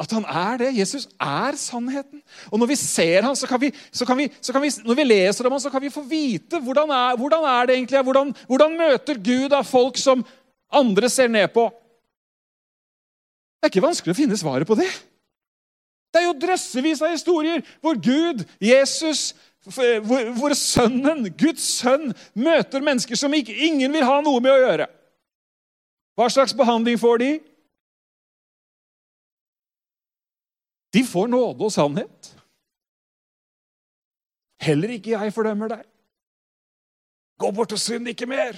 At 0.00 0.10
han 0.10 0.24
er 0.24 0.56
det. 0.58 0.70
Jesus 0.78 1.04
er 1.20 1.56
sannheten. 1.56 2.22
Og 2.50 2.58
når 2.58 2.72
vi 2.72 2.76
ser 2.80 3.22
ham, 3.22 3.36
så 3.38 3.46
kan 3.46 3.60
vi, 3.60 3.70
så 3.92 4.06
kan 4.08 4.18
vi, 4.18 4.30
så 4.40 4.52
kan 4.52 4.62
vi 4.62 4.70
når 4.84 4.98
vi 4.98 5.04
leser 5.04 5.46
om 5.46 5.54
ham, 5.54 5.60
så 5.60 5.70
kan 5.70 5.82
vi 5.82 5.92
få 5.92 6.02
vite 6.02 6.58
hvordan 6.60 6.90
er, 6.90 7.16
hvordan 7.16 7.44
er 7.44 7.66
det 7.66 7.76
egentlig 7.76 8.02
hvordan, 8.02 8.34
hvordan 8.46 8.76
møter 8.78 9.20
Gud 9.22 9.52
av 9.52 9.68
folk 9.68 10.00
som 10.00 10.24
andre 10.72 11.10
ser 11.12 11.28
ned 11.28 11.48
på. 11.54 11.68
Det 13.60 13.68
er 13.68 13.74
ikke 13.74 13.84
vanskelig 13.84 14.14
å 14.16 14.18
finne 14.18 14.38
svaret 14.40 14.66
på 14.66 14.74
det. 14.80 14.88
Det 16.12 16.20
er 16.20 16.26
jo 16.26 16.40
drøssevis 16.40 17.02
av 17.04 17.12
historier 17.14 17.62
hvor 17.80 17.94
Gud, 17.94 18.42
Jesus, 18.60 19.36
hvor, 19.64 20.32
hvor 20.34 20.56
Sønnen, 20.58 21.28
Guds 21.38 21.68
sønn, 21.78 22.10
møter 22.34 22.82
mennesker 22.82 23.16
som 23.16 23.32
ingen 23.36 23.92
vil 23.92 24.08
ha 24.08 24.18
noe 24.24 24.42
med 24.42 24.52
å 24.56 24.60
gjøre. 24.64 24.88
Hva 26.22 26.28
slags 26.30 26.52
behandling 26.54 27.00
får 27.02 27.18
de? 27.18 27.30
De 30.94 31.00
får 31.02 31.26
nåde 31.32 31.66
og 31.66 31.72
sannhet. 31.74 32.28
Heller 34.62 34.92
ikke 34.94 35.16
jeg 35.16 35.32
fordømmer 35.34 35.72
deg. 35.72 35.80
Gå 37.42 37.50
bort 37.50 37.74
og 37.74 37.80
synd 37.82 38.06
ikke 38.12 38.28
mer. 38.30 38.54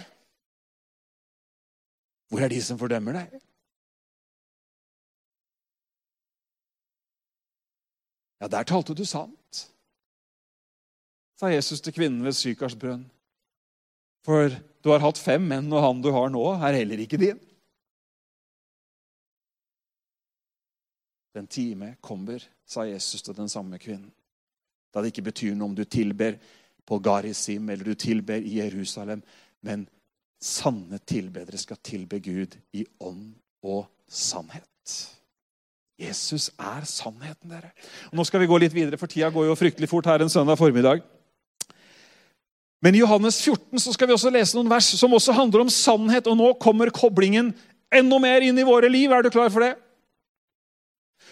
Hvor 2.29 2.45
er 2.45 2.53
de 2.53 2.61
som 2.67 2.77
fordømmer 2.77 3.17
deg? 3.17 3.41
Ja, 8.45 8.53
der 8.53 8.69
talte 8.69 8.93
du 8.93 9.07
sant, 9.09 9.63
sa 11.41 11.49
Jesus 11.49 11.81
til 11.81 11.97
kvinnen 11.97 12.21
ved 12.27 12.37
Sykars 12.37 12.77
brønn. 12.77 13.07
For 14.29 14.53
du 14.85 14.93
har 14.93 15.01
hatt 15.01 15.17
fem 15.17 15.49
menn, 15.49 15.73
og 15.73 15.81
han 15.81 16.05
du 16.05 16.13
har 16.13 16.29
nå, 16.29 16.45
er 16.61 16.83
heller 16.83 17.01
ikke 17.01 17.23
din. 17.25 17.41
Den 21.35 21.47
time 21.51 21.95
kommer, 22.01 22.43
sa 22.67 22.85
Jesus 22.87 23.23
til 23.23 23.35
den 23.37 23.49
samme 23.49 23.79
kvinnen. 23.79 24.13
Da 24.95 25.03
det 25.03 25.11
ikke 25.11 25.31
betyr 25.31 25.57
noe 25.57 25.73
om 25.73 25.75
du 25.75 25.83
tilber 25.85 26.37
på 26.87 27.01
Garisim 27.03 27.71
eller 27.71 27.85
du 27.85 27.99
tilber 27.99 28.39
i 28.39 28.61
Jerusalem, 28.61 29.23
men 29.65 29.89
sanne 30.39 31.01
tilbedere 31.03 31.59
skal 31.59 31.81
tilbe 31.83 32.21
Gud 32.23 32.55
i 32.77 32.85
ånd 33.03 33.33
og 33.65 33.89
sannhet. 34.07 34.69
Jesus 35.99 36.51
er 36.59 36.85
sannheten, 36.87 37.51
dere. 37.51 37.71
Og 38.11 38.19
nå 38.19 38.27
skal 38.27 38.43
vi 38.43 38.51
gå 38.51 38.59
litt 38.61 38.75
videre, 38.75 38.99
for 39.01 39.11
tida 39.11 39.31
går 39.35 39.49
jo 39.49 39.59
fryktelig 39.59 39.89
fort 39.91 40.07
her 40.11 40.23
en 40.23 40.31
søndag 40.31 40.59
formiddag. 40.59 41.03
Men 42.85 42.95
i 42.95 43.01
Johannes 43.01 43.39
14 43.41 43.81
så 43.81 43.95
skal 43.95 44.11
vi 44.11 44.15
også 44.15 44.33
lese 44.35 44.59
noen 44.59 44.69
vers 44.69 44.91
som 44.99 45.15
også 45.17 45.33
handler 45.33 45.65
om 45.65 45.71
sannhet. 45.73 46.27
Og 46.29 46.37
nå 46.37 46.51
kommer 46.61 46.93
koblingen 46.93 47.55
enda 47.95 48.19
mer 48.21 48.45
inn 48.45 48.59
i 48.61 48.67
våre 48.67 48.91
liv. 48.93 49.09
Er 49.15 49.25
du 49.25 49.31
klar 49.33 49.49
for 49.55 49.65
det? 49.65 49.73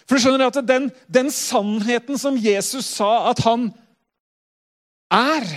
For 0.07 0.17
du 0.17 0.23
skjønner 0.23 0.49
at 0.49 0.59
den, 0.67 0.89
den 1.07 1.31
sannheten 1.33 2.19
som 2.19 2.39
Jesus 2.39 2.89
sa 2.97 3.29
at 3.31 3.43
han 3.45 3.69
er 5.13 5.47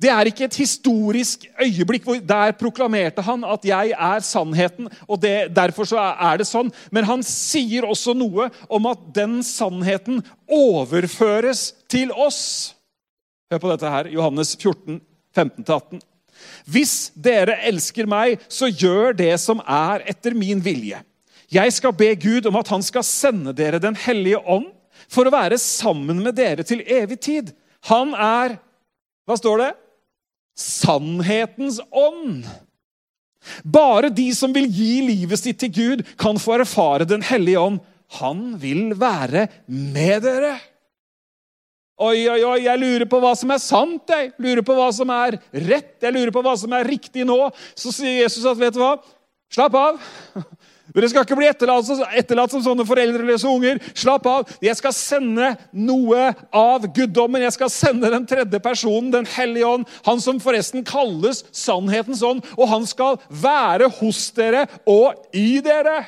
det 0.00 0.10
er 0.10 0.28
ikke 0.28 0.48
et 0.48 0.56
historisk 0.58 1.44
øyeblikk 1.62 2.06
hvor 2.06 2.18
der 2.18 2.54
proklamerte 2.58 3.22
han 3.22 3.44
at 3.44 3.64
'jeg 3.64 3.94
er 3.94 4.20
sannheten', 4.20 4.90
og 5.08 5.22
det, 5.22 5.54
derfor 5.56 5.84
så 5.84 5.98
er 5.98 6.36
det 6.36 6.46
sånn. 6.46 6.72
Men 6.90 7.04
han 7.04 7.22
sier 7.22 7.86
også 7.86 8.12
noe 8.12 8.50
om 8.68 8.86
at 8.86 8.98
den 9.14 9.42
sannheten 9.42 10.22
overføres 10.50 11.72
til 11.88 12.12
oss. 12.12 12.74
Hør 13.52 13.58
på 13.58 13.70
dette 13.70 13.90
her, 13.90 14.10
Johannes 14.10 14.56
14, 14.56 15.00
15-18. 15.36 16.00
Hvis 16.66 17.12
dere 17.14 17.60
elsker 17.62 18.06
meg, 18.06 18.40
så 18.48 18.66
gjør 18.66 19.14
det 19.16 19.40
som 19.40 19.60
er 19.60 20.02
etter 20.10 20.34
min 20.34 20.60
vilje. 20.60 21.00
Jeg 21.54 21.72
skal 21.76 21.94
be 21.94 22.10
Gud 22.18 22.48
om 22.50 22.58
at 22.58 22.70
han 22.72 22.82
skal 22.82 23.04
sende 23.06 23.54
dere 23.56 23.82
Den 23.82 23.96
hellige 23.98 24.40
ånd 24.40 24.70
for 25.10 25.26
å 25.26 25.34
være 25.34 25.58
sammen 25.60 26.22
med 26.22 26.36
dere 26.38 26.64
til 26.66 26.82
evig 26.86 27.18
tid. 27.22 27.54
Han 27.90 28.14
er 28.14 28.58
Hva 29.28 29.38
står 29.38 29.62
det? 29.62 29.70
Sannhetens 30.58 31.80
ånd. 31.90 32.44
Bare 33.64 34.10
de 34.14 34.28
som 34.36 34.52
vil 34.54 34.68
gi 34.70 35.00
livet 35.04 35.40
sitt 35.40 35.58
til 35.60 35.72
Gud, 35.74 36.04
kan 36.20 36.38
få 36.40 36.60
erfare 36.60 37.08
Den 37.08 37.24
hellige 37.26 37.60
ånd. 37.60 37.80
Han 38.20 38.54
vil 38.60 38.92
være 39.00 39.48
med 39.66 40.22
dere. 40.24 40.54
Oi, 42.04 42.26
oi, 42.26 42.40
oi, 42.42 42.60
jeg 42.64 42.80
lurer 42.80 43.06
på 43.06 43.20
hva 43.22 43.32
som 43.38 43.52
er 43.54 43.60
sant, 43.62 44.10
jeg 44.10 44.32
lurer 44.42 44.64
på 44.66 44.74
hva 44.74 44.88
som 44.94 45.10
er 45.14 45.36
rett, 45.62 45.92
jeg 46.02 46.14
lurer 46.14 46.32
på 46.34 46.42
hva 46.42 46.56
som 46.58 46.72
er 46.74 46.88
riktig 46.90 47.22
nå. 47.26 47.36
Så 47.78 47.92
sier 47.94 48.24
Jesus 48.24 48.46
at 48.50 48.58
vet 48.58 48.74
du 48.74 48.80
hva? 48.82 48.96
Slapp 49.54 49.76
av. 49.78 50.00
Dere 50.94 51.08
skal 51.10 51.24
ikke 51.26 51.38
bli 51.38 51.48
etterlatt, 51.50 52.52
som 52.52 52.62
sånne 52.62 52.86
foreldreløse 52.86 53.50
unger. 53.50 53.80
Slapp 53.98 54.28
av. 54.30 54.50
Jeg 54.62 54.78
skal 54.78 54.94
sende 54.94 55.50
noe 55.74 56.28
av 56.54 56.86
guddommen. 56.94 57.42
Jeg 57.42 57.56
skal 57.56 57.72
sende 57.74 58.12
den 58.14 58.26
tredje 58.30 58.60
personen, 58.62 59.10
Den 59.10 59.26
hellige 59.26 59.66
ånd. 59.66 59.88
Han 60.06 60.22
som 60.22 60.38
forresten 60.40 60.86
kalles 60.86 61.42
sannhetens 61.50 62.22
ånd. 62.22 62.46
Og 62.54 62.70
han 62.70 62.86
skal 62.86 63.18
være 63.28 63.90
hos 63.98 64.28
dere 64.38 64.68
og 64.86 65.18
i 65.34 65.58
dere. 65.64 66.04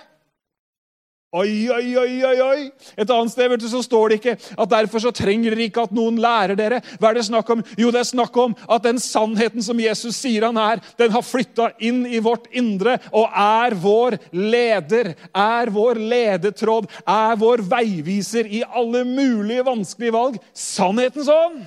Oi, 1.37 1.69
oi, 1.69 1.91
oi, 2.01 2.13
oi, 2.25 2.37
oi. 2.41 2.61
Et 2.97 3.11
annet 3.13 3.33
sted 3.33 3.51
vet 3.53 3.61
du, 3.61 3.67
så 3.69 3.83
står 3.85 4.09
det 4.09 4.17
ikke 4.21 4.35
at 4.57 4.71
derfor 4.73 5.03
så 5.05 5.11
trenger 5.13 5.53
dere 5.53 5.67
ikke 5.69 5.83
at 5.85 5.93
noen 5.97 6.17
lærer 6.23 6.57
dere. 6.57 6.79
Hva 6.97 7.11
er 7.11 7.19
det 7.19 7.27
snakk 7.27 7.51
om? 7.53 7.65
Jo, 7.77 7.91
det 7.93 8.01
er 8.01 8.09
snakk 8.09 8.39
om 8.41 8.55
at 8.65 8.87
den 8.87 9.01
sannheten 9.03 9.65
som 9.65 9.83
Jesus 9.83 10.17
sier 10.17 10.47
han 10.49 10.57
er, 10.61 10.81
den 10.97 11.13
har 11.13 11.27
flytta 11.27 11.69
inn 11.85 12.05
i 12.09 12.23
vårt 12.25 12.49
indre 12.57 12.97
og 13.11 13.29
er 13.29 13.77
vår 13.83 14.17
leder, 14.33 15.13
er 15.37 15.73
vår 15.75 16.01
ledetråd, 16.15 16.89
er 17.05 17.37
vår 17.43 17.67
veiviser 17.69 18.49
i 18.49 18.63
alle 18.65 19.05
mulige 19.05 19.67
vanskelige 19.67 20.17
valg. 20.17 20.41
Sannhetens 20.57 21.29
ånd! 21.33 21.61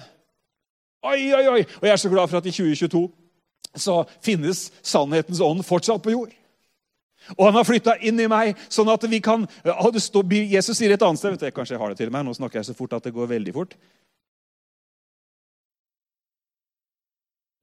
Oi, 1.06 1.30
oi, 1.32 1.46
oi. 1.46 1.62
Og 1.62 1.86
jeg 1.86 1.94
er 1.94 2.02
så 2.02 2.12
glad 2.12 2.28
for 2.28 2.42
at 2.42 2.50
i 2.50 2.58
2022 2.58 3.06
så 3.78 4.02
finnes 4.26 4.66
sannhetens 4.82 5.46
ånd 5.46 5.62
fortsatt 5.68 6.02
på 6.04 6.18
jord. 6.18 6.34
Og 7.38 7.46
han 7.48 7.58
har 7.60 7.68
flytta 7.68 7.98
inn 8.06 8.20
i 8.22 8.28
meg, 8.32 8.58
sånn 8.72 8.90
at 8.92 9.06
vi 9.10 9.22
kan 9.24 9.46
står, 9.64 10.36
Jesus 10.50 10.78
sier 10.78 10.96
et 10.96 11.06
annet 11.06 11.22
sted 11.22 11.36
vet 11.36 11.48
du, 11.48 11.56
Kanskje 11.56 11.76
jeg 11.76 11.82
har 11.82 11.94
det 11.94 12.00
til 12.02 12.12
meg. 12.14 12.26
Nå 12.26 12.36
snakker 12.38 12.62
jeg 12.62 12.70
så 12.70 12.78
fort 12.78 12.96
at 12.98 13.06
det 13.06 13.16
går 13.16 13.30
veldig 13.30 13.56
fort. 13.56 13.76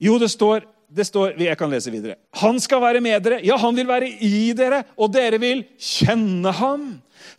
Jo, 0.03 0.19
det 0.21 0.29
står, 0.29 0.67
det 0.93 1.07
står 1.09 1.39
Jeg 1.41 1.57
kan 1.59 1.73
lese 1.73 1.91
videre. 1.93 2.19
Han 2.43 2.61
skal 2.61 2.83
være 2.85 3.01
med 3.05 3.23
dere. 3.25 3.41
Ja, 3.47 3.57
han 3.61 3.77
vil 3.77 3.89
være 3.89 4.11
i 4.25 4.53
dere, 4.57 4.83
og 5.01 5.13
dere 5.15 5.41
vil 5.43 5.65
kjenne 5.81 6.53
ham. 6.59 6.89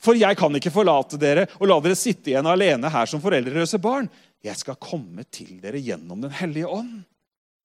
For 0.02 0.18
jeg 0.18 0.38
kan 0.40 0.56
ikke 0.58 0.74
forlate 0.74 1.20
dere 1.22 1.46
og 1.60 1.68
la 1.70 1.78
dere 1.84 1.98
sitte 1.98 2.34
igjen 2.34 2.50
alene 2.50 2.90
her 2.92 3.10
som 3.10 3.22
foreldreløse 3.24 3.80
barn. 3.82 4.10
Jeg 4.46 4.58
skal 4.58 4.80
komme 4.82 5.26
til 5.34 5.58
dere 5.62 5.82
gjennom 5.82 6.22
Den 6.26 6.34
hellige 6.34 6.70
ånd. 6.70 7.06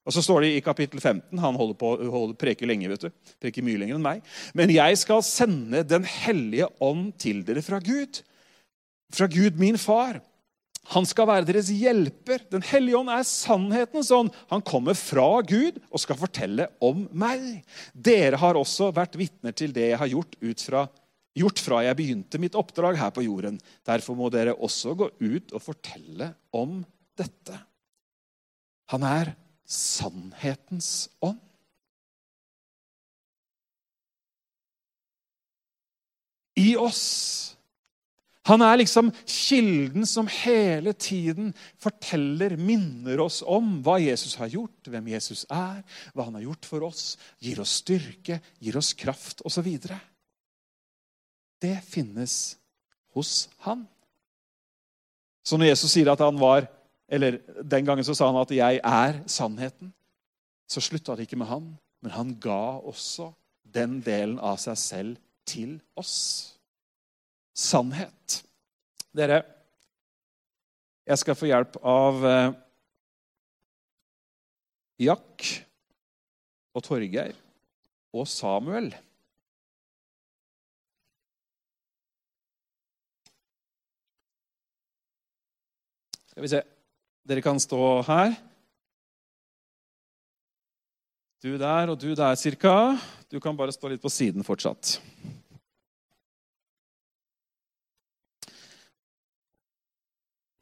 Og 0.03 0.15
så 0.15 0.23
står 0.25 0.43
det 0.43 0.51
i 0.57 0.65
kapittel 0.65 0.99
15 0.99 1.39
Han 1.39 1.59
holder 1.59 1.79
på 1.79 1.93
holder, 2.01 2.35
preker 2.39 2.67
lenge. 2.67 2.89
vet 2.91 3.07
du. 3.07 3.11
Preker 3.43 3.65
mye 3.67 3.79
lenger 3.79 3.99
enn 3.99 4.05
meg. 4.05 4.27
Men 4.55 4.73
jeg 4.75 4.99
skal 4.99 5.23
sende 5.27 5.85
Den 5.87 6.05
hellige 6.05 6.69
ånd 6.83 7.13
til 7.23 7.45
dere 7.47 7.63
fra 7.63 7.79
Gud. 7.83 8.23
Fra 9.13 9.29
Gud, 9.31 9.59
min 9.61 9.79
far. 9.79 10.21
Han 10.91 11.07
skal 11.07 11.29
være 11.31 11.47
deres 11.47 11.71
hjelper. 11.71 12.43
Den 12.51 12.65
hellige 12.67 12.99
ånd 12.99 13.13
er 13.13 13.27
sannhetens 13.29 14.11
ånd. 14.15 14.33
Han 14.51 14.65
kommer 14.67 14.97
fra 14.99 15.29
Gud 15.47 15.79
og 15.93 16.03
skal 16.03 16.19
fortelle 16.19 16.67
om 16.83 17.05
meg. 17.15 17.63
Dere 17.95 18.41
har 18.41 18.59
også 18.59 18.91
vært 18.95 19.15
vitner 19.21 19.55
til 19.55 19.75
det 19.77 19.93
jeg 19.93 20.01
har 20.01 20.11
gjort, 20.11 20.35
fra, 20.65 20.87
gjort 21.39 21.63
fra 21.63 21.85
jeg 21.87 21.99
begynte 22.01 22.41
mitt 22.43 22.59
oppdrag 22.59 22.99
her 22.99 23.15
på 23.15 23.23
jorden. 23.29 23.61
Derfor 23.87 24.19
må 24.19 24.33
dere 24.35 24.57
også 24.59 24.97
gå 24.99 25.13
ut 25.23 25.55
og 25.55 25.63
fortelle 25.63 26.33
om 26.51 26.81
dette. 27.21 27.61
Han 28.91 29.07
er 29.07 29.37
sannhetens 29.69 31.09
ånd. 31.23 31.41
I 36.59 36.75
oss. 36.77 37.03
Han 38.51 38.63
er 38.67 38.81
liksom 38.81 39.13
kilden 39.23 40.05
som 40.09 40.27
hele 40.27 40.93
tiden 40.99 41.53
forteller, 41.81 42.57
minner 42.59 43.23
oss 43.23 43.39
om 43.47 43.79
hva 43.87 44.01
Jesus 44.03 44.35
har 44.41 44.51
gjort, 44.51 44.91
hvem 44.91 45.13
Jesus 45.15 45.45
er, 45.47 45.81
hva 46.13 46.27
han 46.27 46.37
har 46.41 46.49
gjort 46.49 46.67
for 46.67 46.89
oss, 46.89 47.15
gir 47.39 47.63
oss 47.63 47.79
styrke, 47.85 48.41
gir 48.59 48.77
oss 48.81 48.93
kraft 48.99 49.45
osv. 49.47 49.71
Det 51.63 51.77
finnes 51.87 52.37
hos 53.15 53.47
han. 53.63 53.87
Så 55.47 55.59
når 55.59 55.73
Jesus 55.73 55.95
sier 55.95 56.11
at 56.11 56.23
han 56.23 56.39
var 56.39 56.67
eller 57.13 57.39
Den 57.63 57.85
gangen 57.85 58.05
så 58.05 58.15
sa 58.15 58.27
han 58.31 58.41
at 58.41 58.51
'jeg 58.51 58.81
er 58.83 59.21
sannheten'. 59.27 59.93
Så 60.69 60.81
slutta 60.81 61.15
det 61.17 61.27
ikke 61.29 61.37
med 61.37 61.47
han, 61.47 61.79
men 62.01 62.11
han 62.11 62.41
ga 62.41 62.81
også 62.81 63.33
den 63.75 64.01
delen 64.01 64.39
av 64.39 64.57
seg 64.57 64.79
selv 64.79 65.17
til 65.47 65.81
oss. 65.97 66.49
sannhet. 67.55 68.43
Dere, 69.13 69.43
jeg 71.07 71.19
skal 71.19 71.35
få 71.35 71.47
hjelp 71.47 71.77
av 71.85 72.25
eh, 72.25 72.53
Jack 75.05 75.45
og 76.73 76.83
Torgeir 76.83 77.37
og 78.13 78.25
Samuel. 78.27 78.89
Skal 86.33 86.43
vi 86.43 86.49
se 86.49 86.63
Dere 87.23 87.43
kan 87.43 87.61
stå 87.63 88.03
her. 88.07 88.35
Du 91.43 91.55
der 91.59 91.91
og 91.91 91.99
du 91.99 92.15
der 92.15 92.35
cirka. 92.39 92.97
Du 93.31 93.41
kan 93.41 93.57
bare 93.57 93.75
stå 93.75 93.91
litt 93.91 94.03
på 94.03 94.11
siden 94.11 94.47
fortsatt. 94.47 94.99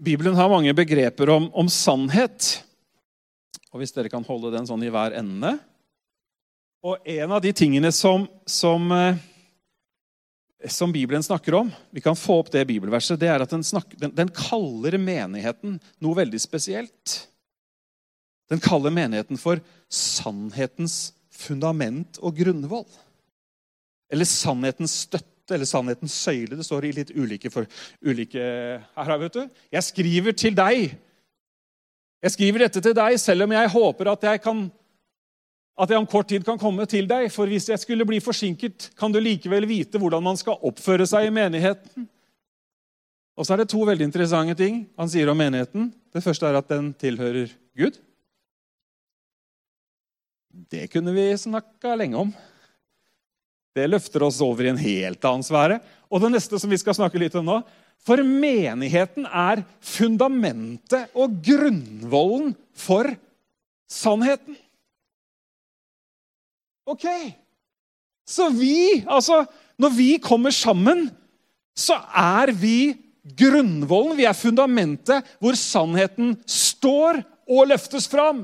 Bibelen 0.01 0.37
har 0.37 0.49
mange 0.49 0.73
begreper 0.77 1.29
om, 1.33 1.51
om, 1.53 1.69
sannhet. 1.69 2.63
Og 3.73 3.81
Hvis 3.81 3.93
dere 3.93 4.09
kan 4.13 4.25
holde 4.25 4.53
den 4.55 4.69
sånn 4.69 4.85
i 4.85 4.93
hver 4.93 5.13
ende 5.19 5.59
Og 6.81 7.05
en 7.05 7.35
av 7.37 7.43
de 7.45 7.53
tingene 7.53 7.91
som, 7.93 8.25
som, 8.49 8.87
eh, 8.97 9.21
som 10.69 10.93
Bibelen 10.93 11.23
snakker 11.23 11.55
om 11.55 11.71
Vi 11.91 12.03
kan 12.05 12.17
få 12.17 12.41
opp 12.43 12.51
det 12.53 12.67
bibelverset. 12.69 13.21
det 13.21 13.29
er 13.29 13.41
at 13.41 13.51
den, 13.51 13.65
snakker, 13.65 13.97
den, 13.99 14.13
den 14.15 14.29
kaller 14.29 14.99
menigheten 14.99 15.79
noe 16.01 16.19
veldig 16.19 16.41
spesielt. 16.41 17.17
Den 18.51 18.61
kaller 18.61 18.91
menigheten 18.91 19.39
for 19.39 19.63
sannhetens 19.89 21.13
fundament 21.31 22.19
og 22.21 22.37
grunnvoll. 22.37 22.89
Eller 24.11 24.27
sannhetens 24.27 24.97
støtte 25.07 25.55
eller 25.55 25.69
sannhetens 25.69 26.15
søyle. 26.15 26.59
Det 26.59 26.67
står 26.67 26.89
i 26.89 26.93
litt 26.99 27.13
ulike, 27.15 27.51
for, 27.51 27.67
ulike 28.03 28.43
her, 28.81 29.15
vet 29.23 29.39
du. 29.39 29.63
Jeg 29.73 29.87
skriver 29.87 30.37
til 30.37 30.59
deg. 30.59 30.97
Jeg 32.21 32.35
skriver 32.35 32.67
dette 32.67 32.83
til 32.85 32.95
deg, 32.97 33.17
selv 33.23 33.47
om 33.47 33.55
jeg 33.55 33.73
håper 33.73 34.13
at 34.13 34.27
jeg, 34.29 34.43
kan, 34.45 34.67
at 35.81 35.91
jeg 35.93 36.01
om 36.01 36.09
kort 36.09 36.29
tid 36.29 36.45
kan 36.45 36.59
komme 36.61 36.85
til 36.89 37.09
deg. 37.09 37.31
For 37.33 37.49
hvis 37.49 37.71
jeg 37.73 37.81
skulle 37.81 38.07
bli 38.09 38.21
forsinket, 38.23 38.91
kan 38.99 39.13
du 39.13 39.21
likevel 39.23 39.67
vite 39.69 40.01
hvordan 40.01 40.25
man 40.25 40.39
skal 40.41 40.61
oppføre 40.67 41.07
seg 41.09 41.29
i 41.29 41.35
menigheten. 41.35 42.07
Og 43.41 43.47
så 43.47 43.55
er 43.55 43.63
det 43.63 43.71
to 43.73 43.81
veldig 43.89 44.05
interessante 44.05 44.57
ting 44.59 44.83
han 45.01 45.09
sier 45.09 45.31
om 45.33 45.39
menigheten. 45.41 45.89
Det 46.13 46.25
første 46.25 46.49
er 46.49 46.59
at 46.59 46.69
den 46.69 46.93
tilhører 47.01 47.53
Gud. 47.79 47.97
Det 50.71 50.91
kunne 50.93 51.15
vi 51.17 51.31
snakka 51.41 51.95
lenge 51.97 52.21
om. 52.21 52.33
Det 53.73 53.87
løfter 53.89 54.27
oss 54.27 54.41
over 54.45 54.67
i 54.67 54.73
en 54.73 54.81
helt 54.83 55.25
annen 55.25 55.47
sfære. 55.47 55.79
Og 56.11 56.21
det 56.21 56.33
neste 56.35 56.59
som 56.61 56.73
vi 56.73 56.79
skal 56.81 56.97
snakke 56.99 57.21
litt 57.23 57.37
om 57.39 57.47
nå 57.47 57.61
For 58.05 58.21
menigheten 58.25 59.27
er 59.27 59.63
fundamentet 59.85 61.13
og 61.15 61.39
grunnvollen 61.45 62.55
for 62.75 63.09
sannheten. 63.91 64.57
Ok. 66.91 67.07
Så 68.27 68.49
vi, 68.55 69.05
altså 69.07 69.45
Når 69.81 69.95
vi 69.97 70.11
kommer 70.21 70.53
sammen, 70.53 71.07
så 71.77 71.97
er 72.13 72.51
vi 72.53 72.93
grunnvollen, 73.39 74.17
vi 74.19 74.27
er 74.29 74.37
fundamentet 74.37 75.25
hvor 75.41 75.57
sannheten 75.57 76.35
står 76.45 77.23
og 77.49 77.71
løftes 77.71 78.09
fram. 78.11 78.43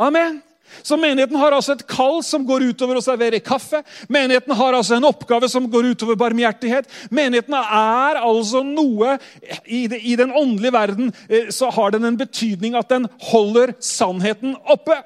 Amen. 0.00 0.42
Så 0.82 0.96
Menigheten 1.00 1.36
har 1.40 1.52
altså 1.52 1.74
et 1.74 1.86
kall 1.88 2.20
som 2.24 2.44
går 2.46 2.68
utover 2.70 3.00
å 3.00 3.04
servere 3.04 3.40
kaffe. 3.42 3.82
Menigheten 4.12 4.54
har 4.56 4.76
altså 4.76 4.96
en 4.96 5.08
oppgave 5.08 5.48
som 5.50 5.66
går 5.70 5.90
utover 5.94 6.18
barmhjertighet. 6.20 6.88
Menigheten 7.10 7.56
er 7.58 8.20
altså 8.20 8.62
noe 8.66 9.16
I, 9.66 10.14
den 10.20 10.30
åndelige 10.30 10.76
verden 10.76 11.14
eh, 11.28 11.50
så 11.54 11.72
har 11.74 11.96
den 11.96 12.06
en 12.06 12.20
betydning 12.20 12.78
at 12.78 12.92
den 12.92 13.08
holder 13.30 13.74
sannheten 13.82 14.54
oppe. 14.62 15.00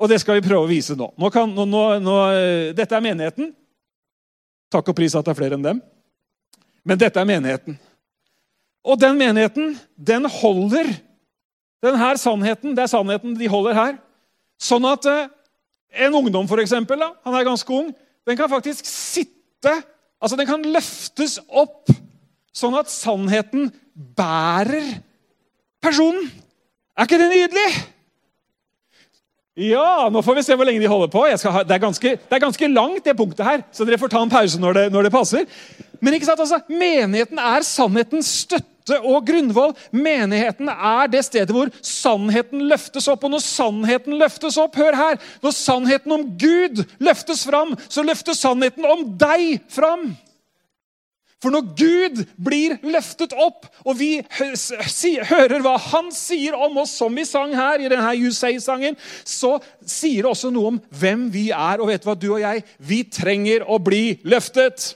Og 0.00 0.10
det 0.10 0.18
skal 0.22 0.38
vi 0.38 0.46
prøve 0.46 0.66
å 0.66 0.70
vise 0.70 0.96
nå. 0.98 1.10
nå, 1.16 1.30
kan, 1.30 1.50
nå, 1.50 1.82
nå 2.02 2.14
eh, 2.34 2.70
dette 2.76 2.96
er 2.96 3.04
menigheten. 3.04 3.52
Takk 4.72 4.90
og 4.90 4.96
pris 4.98 5.14
at 5.14 5.26
det 5.26 5.34
er 5.34 5.38
flere 5.38 5.58
enn 5.58 5.64
dem. 5.64 5.82
Men 6.84 7.00
dette 7.00 7.20
er 7.20 7.28
menigheten. 7.28 7.78
Og 8.84 8.98
den 9.00 9.16
menigheten, 9.16 9.76
den 9.96 10.28
holder 10.28 10.90
denne 11.84 12.14
sannheten 12.16 12.72
det 12.72 12.84
er 12.84 12.92
sannheten 12.92 13.36
de 13.36 13.48
holder 13.50 13.76
her. 13.76 13.96
Sånn 14.60 14.86
at 14.88 15.06
eh, 15.10 15.28
en 16.04 16.16
ungdom, 16.16 16.48
for 16.50 16.62
eksempel, 16.62 17.00
da, 17.00 17.12
han 17.26 17.36
er 17.36 17.46
ganske 17.46 17.70
ung, 17.72 17.92
den 18.24 18.38
kan 18.38 18.50
faktisk 18.52 18.86
sitte 18.88 19.80
Altså, 20.24 20.38
den 20.40 20.46
kan 20.48 20.62
løftes 20.72 21.34
opp 21.52 21.90
sånn 22.54 22.76
at 22.78 22.88
sannheten 22.88 23.66
bærer 23.92 24.86
personen. 25.84 26.30
Er 26.96 27.04
ikke 27.04 27.18
det 27.20 27.26
nydelig? 27.28 27.66
Ja, 29.54 30.08
nå 30.10 30.18
får 30.26 30.34
vi 30.34 30.42
se 30.42 30.54
hvor 30.58 30.66
lenge 30.66 30.82
de 30.82 30.90
holder 30.90 31.10
på. 31.12 31.20
Ha, 31.30 31.60
det, 31.62 31.76
er 31.76 31.82
ganske, 31.82 32.16
det, 32.18 32.34
er 32.34 32.42
ganske, 32.42 32.68
langt, 32.74 33.04
det 33.06 33.14
punktet 33.14 33.46
her, 33.46 33.60
så 33.70 33.86
dere 33.86 34.00
får 34.02 34.10
ta 34.10 34.22
en 34.24 34.32
pause 34.32 34.58
når 34.58 34.78
det, 34.78 34.84
når 34.90 35.06
det 35.06 35.12
passer. 35.14 35.44
Men 36.02 36.16
ikke 36.16 36.26
sant, 36.26 36.42
altså, 36.42 36.58
menigheten 36.66 37.38
er 37.38 37.66
sannhetens 37.66 38.32
støtte 38.42 38.98
og 39.06 39.22
grunnvoll. 39.28 39.76
Menigheten 39.94 40.72
er 40.74 41.06
det 41.12 41.22
stedet 41.28 41.54
hvor 41.54 41.70
sannheten 41.86 42.66
løftes 42.66 43.06
opp. 43.12 43.22
Og 43.28 43.36
når 43.36 43.44
sannheten 43.46 44.18
løftes 44.18 44.58
opp, 44.60 44.74
hør 44.76 44.98
her 44.98 45.22
Når 45.40 45.54
sannheten 45.56 46.18
om 46.18 46.26
Gud 46.34 46.82
løftes 46.98 47.46
fram, 47.46 47.76
så 47.86 48.02
løftes 48.02 48.42
sannheten 48.42 48.84
om 48.90 49.06
deg 49.22 49.62
fram. 49.70 50.10
For 51.44 51.52
når 51.52 51.66
Gud 51.76 52.22
blir 52.40 52.78
løftet 52.80 53.34
opp, 53.36 53.66
og 53.84 53.98
vi 53.98 54.22
hører 55.28 55.60
hva 55.60 55.74
han 55.90 56.08
sier 56.14 56.56
om 56.56 56.78
oss, 56.80 56.94
som 56.96 57.12
vi 57.12 57.26
sang 57.28 57.52
her 57.52 57.84
i 57.84 57.90
denne 57.92 58.14
You 58.16 58.32
Say-sangen, 58.32 58.96
så 59.28 59.58
sier 59.84 60.24
det 60.24 60.30
også 60.30 60.48
noe 60.54 60.72
om 60.72 60.80
hvem 60.88 61.28
vi 61.34 61.50
er. 61.52 61.84
Og 61.84 61.92
vet 61.92 62.00
du 62.00 62.08
hva, 62.08 62.16
du 62.16 62.30
og 62.32 62.40
jeg, 62.40 62.64
vi 62.80 63.02
trenger 63.12 63.68
å 63.68 63.76
bli 63.76 64.16
løftet. 64.24 64.94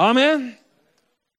Amen. 0.00 0.54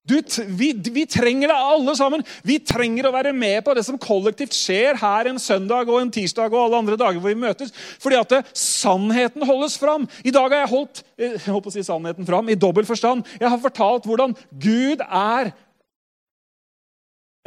Du, 0.04 0.18
vi, 0.46 0.72
vi, 0.92 1.06
trenger 1.08 1.48
det 1.48 1.56
alle 1.56 1.94
sammen. 1.96 2.22
Vi 2.44 2.58
trenger 2.60 3.06
å 3.08 3.12
være 3.14 3.30
med 3.32 3.62
på 3.64 3.72
det 3.72 3.86
som 3.86 3.96
kollektivt 3.96 4.52
skjer 4.52 4.98
her 5.00 5.30
en 5.30 5.40
søndag 5.40 5.88
og 5.88 5.96
en 6.02 6.10
tirsdag 6.12 6.52
og 6.52 6.66
alle 6.66 6.80
andre 6.82 6.98
dager 7.00 7.22
hvor 7.22 7.32
vi 7.32 7.40
møtes. 7.40 7.72
Fordi 8.02 8.18
at 8.20 8.34
det, 8.34 8.42
sannheten 8.52 9.46
holdes 9.48 9.78
fram. 9.80 10.04
I 10.20 10.34
dag 10.34 10.52
har 10.52 10.66
jeg 10.66 10.72
holdt 10.74 11.00
eh, 11.16 11.38
jeg 11.38 11.54
håper 11.54 11.72
å 11.72 11.76
si 11.78 11.86
sannheten 11.86 12.28
fram 12.28 12.52
i 12.52 12.58
dobbel 12.60 12.84
forstand. 12.84 13.24
Jeg 13.40 13.48
har 13.48 13.62
fortalt 13.62 14.04
hvordan 14.04 14.36
Gud 14.52 15.00
er 15.08 15.54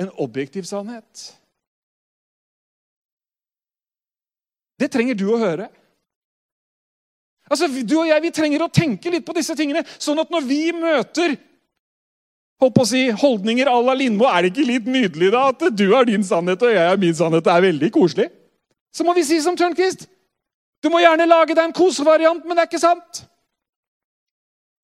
en 0.02 0.10
objektiv 0.18 0.66
sannhet. 0.66 1.28
Det 4.82 4.90
trenger 4.94 5.18
du 5.18 5.28
å 5.30 5.42
høre. 5.42 5.70
Altså, 7.48 7.70
Du 7.70 8.00
og 8.02 8.10
jeg 8.10 8.26
vi 8.26 8.34
trenger 8.34 8.66
å 8.66 8.74
tenke 8.74 9.14
litt 9.14 9.26
på 9.26 9.38
disse 9.38 9.54
tingene, 9.56 9.86
sånn 10.02 10.26
at 10.26 10.34
når 10.34 10.50
vi 10.50 10.64
møter 10.74 11.38
holdt 12.62 12.76
på 12.76 12.84
å 12.84 12.90
si, 12.90 13.04
holdninger 13.14 13.70
à 13.70 13.78
la 13.86 13.96
Lindmo, 13.98 14.28
er 14.30 14.46
det 14.46 14.54
ikke 14.54 14.68
litt 14.68 14.90
nydelig 14.90 15.32
da 15.34 15.48
at 15.52 15.66
du 15.78 15.86
har 15.94 16.08
din 16.10 16.26
sannhet 16.26 16.64
og 16.66 16.74
jeg 16.74 16.90
har 16.90 17.00
min 17.02 17.16
sannhet? 17.16 17.46
Det 17.46 17.54
er 17.54 17.66
veldig 17.68 17.92
koselig. 17.94 18.28
Så 18.94 19.06
må 19.06 19.14
vi 19.18 19.26
si 19.28 19.38
som 19.44 19.58
Tørnquist. 19.58 20.08
Du 20.82 20.90
må 20.94 21.02
gjerne 21.02 21.28
lage 21.30 21.54
deg 21.54 21.64
en 21.66 21.76
kosevariant, 21.76 22.44
men 22.46 22.58
det 22.58 22.64
er 22.64 22.70
ikke 22.70 22.82
sant. 22.82 23.24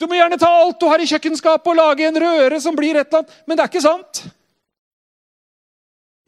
Du 0.02 0.08
må 0.10 0.18
gjerne 0.18 0.40
ta 0.42 0.50
alt 0.50 0.80
du 0.82 0.88
har 0.90 1.02
i 1.02 1.10
kjøkkenskapet 1.10 1.70
og 1.72 1.78
lage 1.80 2.08
en 2.08 2.22
røre 2.22 2.60
som 2.62 2.78
blir 2.78 2.98
et 2.98 3.08
eller 3.08 3.24
annet, 3.24 3.36
men 3.48 3.58
det 3.58 3.66
er 3.66 3.72
ikke 3.72 3.86
sant. 3.86 4.24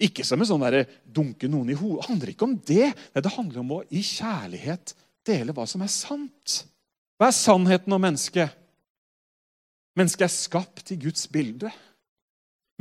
Ikke 0.06 0.26
som 0.28 0.42
en 0.42 0.50
sånn 0.50 0.64
der, 0.66 0.86
dunke 1.06 1.48
noen 1.52 1.72
i 1.72 1.78
hodet. 1.78 2.04
Det 2.04 2.10
handler 2.10 2.32
ikke 2.34 2.48
om 2.48 2.56
det. 2.68 2.88
Nei, 2.92 3.24
det 3.24 3.34
handler 3.36 3.62
om 3.62 3.74
å 3.78 3.82
i 3.90 4.04
kjærlighet 4.04 4.96
dele 5.26 5.56
hva 5.56 5.66
som 5.70 5.84
er 5.86 5.92
sant. 5.92 6.62
Hva 7.16 7.30
er 7.30 7.38
sannheten 7.38 7.96
om 7.96 8.04
mennesket? 8.04 8.65
Mennesket 9.96 10.26
er 10.28 10.34
skapt 10.34 10.92
i 10.92 11.00
Guds 11.00 11.28
bilde. 11.32 11.72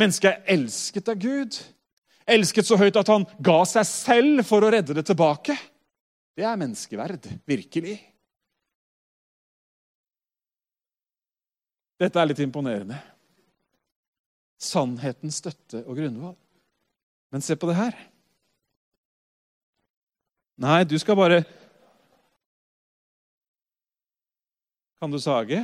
Mennesket 0.00 0.30
er 0.32 0.56
elsket 0.56 1.10
av 1.12 1.20
Gud. 1.22 1.58
Elsket 2.26 2.66
så 2.66 2.78
høyt 2.80 2.96
at 2.98 3.10
han 3.12 3.26
ga 3.44 3.60
seg 3.68 3.86
selv 3.86 4.46
for 4.48 4.64
å 4.64 4.72
redde 4.74 4.96
det 4.96 5.04
tilbake. 5.06 5.54
Det 6.34 6.42
er 6.42 6.58
menneskeverd, 6.58 7.28
virkelig. 7.46 7.98
Dette 12.00 12.18
er 12.18 12.26
litt 12.26 12.42
imponerende. 12.42 12.98
Sannhetens 14.58 15.38
støtte 15.38 15.84
og 15.84 16.00
grunnvalg. 16.00 16.40
Men 17.30 17.44
se 17.44 17.54
på 17.58 17.68
det 17.70 17.78
her. 17.78 17.94
Nei, 20.64 20.82
du 20.86 20.96
skal 21.02 21.18
bare 21.18 21.44
Kan 25.02 25.12
du 25.12 25.18
sage? 25.20 25.58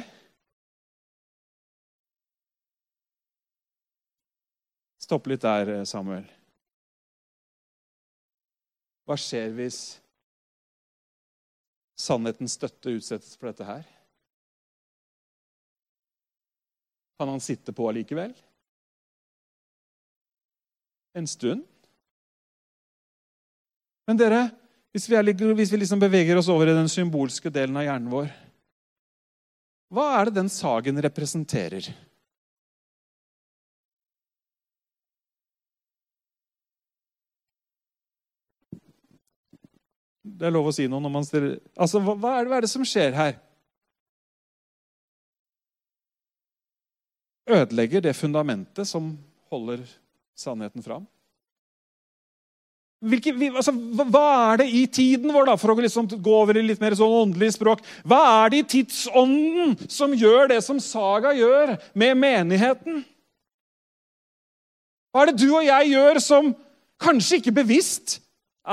Stopp 5.11 5.27
litt 5.27 5.43
der, 5.43 5.67
eh, 5.67 5.85
Samuel. 5.85 6.23
Hva 9.11 9.17
skjer 9.19 9.49
hvis 9.57 9.99
sannhetens 11.99 12.55
støtte 12.55 12.93
utsettes 12.95 13.33
for 13.35 13.51
dette 13.51 13.67
her? 13.67 13.89
Kan 17.19 17.33
han 17.33 17.43
sitte 17.43 17.75
på 17.75 17.89
allikevel? 17.91 18.37
En 21.19 21.27
stund? 21.27 21.65
Men 24.07 24.21
dere, 24.21 24.45
hvis 24.95 25.09
vi, 25.11 25.17
er, 25.19 25.33
hvis 25.59 25.73
vi 25.75 25.81
liksom 25.83 25.99
beveger 26.05 26.39
oss 26.39 26.53
over 26.55 26.71
i 26.71 26.77
den 26.79 26.93
symbolske 26.93 27.51
delen 27.51 27.83
av 27.83 27.89
hjernen 27.89 28.15
vår 28.15 28.31
Hva 29.91 30.07
er 30.21 30.31
det 30.31 30.39
den 30.39 30.55
sagen 30.55 31.03
representerer? 31.03 31.91
Det 40.21 40.49
er 40.49 40.53
lov 40.53 40.69
å 40.69 40.75
si 40.75 40.85
noe 40.91 41.01
når 41.01 41.13
man 41.15 41.25
stiller 41.25 41.55
Altså, 41.81 42.01
hva, 42.05 42.17
hva, 42.19 42.35
er 42.37 42.45
det, 42.45 42.51
hva 42.51 42.59
er 42.59 42.67
det 42.67 42.73
som 42.73 42.85
skjer 42.87 43.17
her? 43.17 43.39
Ødelegger 47.51 48.05
det 48.05 48.19
fundamentet 48.19 48.87
som 48.87 49.15
holder 49.51 49.83
sannheten 50.39 50.85
fram? 50.85 51.09
Hvilke, 53.01 53.33
altså, 53.49 53.73
hva 53.73 54.27
er 54.53 54.61
det 54.61 54.67
i 54.77 54.83
tiden 54.93 55.33
vår, 55.33 55.47
da, 55.49 55.55
for 55.57 55.73
å 55.73 55.81
liksom 55.81 56.09
gå 56.21 56.35
over 56.37 56.59
i 56.61 56.65
litt 56.67 56.83
mer 56.83 56.93
sånn 56.99 57.15
åndelig 57.23 57.55
språk? 57.57 57.81
Hva 58.05 58.21
er 58.43 58.53
det 58.53 58.61
i 58.61 58.67
tidsånden 58.77 59.73
som 59.89 60.13
gjør 60.13 60.51
det 60.53 60.61
som 60.67 60.83
Saga 60.85 61.33
gjør 61.33 61.79
med 61.97 62.19
menigheten? 62.21 63.01
Hva 65.11 65.25
er 65.25 65.33
det 65.33 65.41
du 65.41 65.49
og 65.49 65.65
jeg 65.65 65.95
gjør 65.95 66.21
som 66.23 66.53
kanskje 67.01 67.41
ikke 67.41 67.57
bevisst 67.57 68.19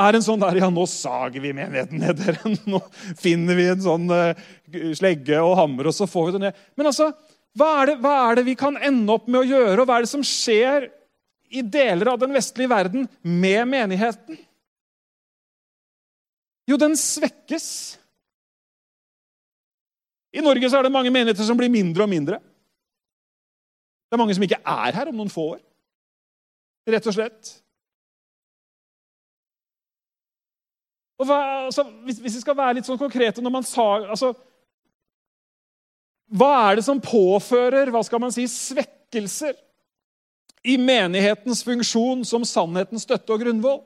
er 0.04 0.18
en 0.18 0.26
sånn 0.26 0.42
der 0.42 0.60
Ja, 0.62 0.70
nå 0.74 0.86
sager 0.90 1.44
vi 1.44 1.54
menigheten 1.56 2.02
ned, 2.02 2.20
dere. 2.22 2.54
Nå 2.72 2.82
finner 3.20 3.58
vi 3.58 3.68
en 3.72 3.84
sånn 3.84 4.06
uh, 4.12 4.38
slegge 4.98 5.42
og 5.44 5.56
hammer, 5.60 5.90
og 5.90 5.96
så 5.96 6.08
får 6.10 6.30
vi 6.30 6.36
det 6.38 6.44
ned. 6.48 6.62
Men 6.80 6.92
altså, 6.92 7.12
hva 7.58 7.70
er, 7.82 7.92
det, 7.92 7.98
hva 8.04 8.16
er, 8.26 8.40
det, 8.40 8.48
vi 8.48 8.58
kan 8.60 8.78
ende 8.78 9.14
opp 9.14 9.30
med 9.30 9.42
å 9.42 9.48
gjøre, 9.48 9.82
og 9.82 9.90
hva 9.90 10.00
er 10.00 10.06
det 10.06 10.12
som 10.12 10.26
skjer 10.26 10.90
i 11.48 11.64
deler 11.64 12.12
av 12.12 12.20
den 12.22 12.36
vestlige 12.36 12.72
verden 12.72 13.08
med 13.22 13.70
menigheten? 13.72 14.40
Jo, 16.68 16.76
den 16.80 16.98
svekkes. 17.00 17.70
I 20.36 20.44
Norge 20.44 20.70
så 20.70 20.80
er 20.80 20.86
det 20.86 20.94
mange 20.94 21.14
menigheter 21.14 21.48
som 21.48 21.58
blir 21.58 21.72
mindre 21.72 22.04
og 22.04 22.12
mindre. 22.12 22.42
Det 24.08 24.16
er 24.16 24.22
mange 24.22 24.36
som 24.36 24.44
ikke 24.46 24.60
er 24.60 25.00
her 25.00 25.10
om 25.12 25.18
noen 25.20 25.32
få 25.32 25.54
år. 25.56 25.64
Rett 26.88 27.08
og 27.10 27.16
slett. 27.16 27.56
Hva, 31.18 31.38
altså, 31.66 31.84
hvis, 32.06 32.20
hvis, 32.22 32.36
vi 32.38 32.44
skal 32.44 32.58
være 32.58 32.78
litt 32.78 32.86
sånn 32.86 33.00
konkrete 33.00 33.42
når 33.42 33.54
man 33.56 33.66
sa 33.66 33.86
altså, 34.14 34.36
Hva 36.30 36.52
er 36.68 36.78
det 36.78 36.86
som 36.86 37.02
påfører 37.02 37.90
hva 37.94 38.04
skal 38.06 38.22
man 38.22 38.34
si, 38.36 38.46
svekkelser 38.52 39.56
i 40.68 40.76
menighetens 40.78 41.64
funksjon 41.66 42.26
som 42.28 42.46
sannhetens 42.46 43.08
støtte 43.08 43.34
og 43.34 43.42
grunnvoll? 43.42 43.80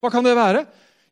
Hva 0.00 0.12
kan 0.12 0.24
det 0.24 0.36
være? 0.38 0.62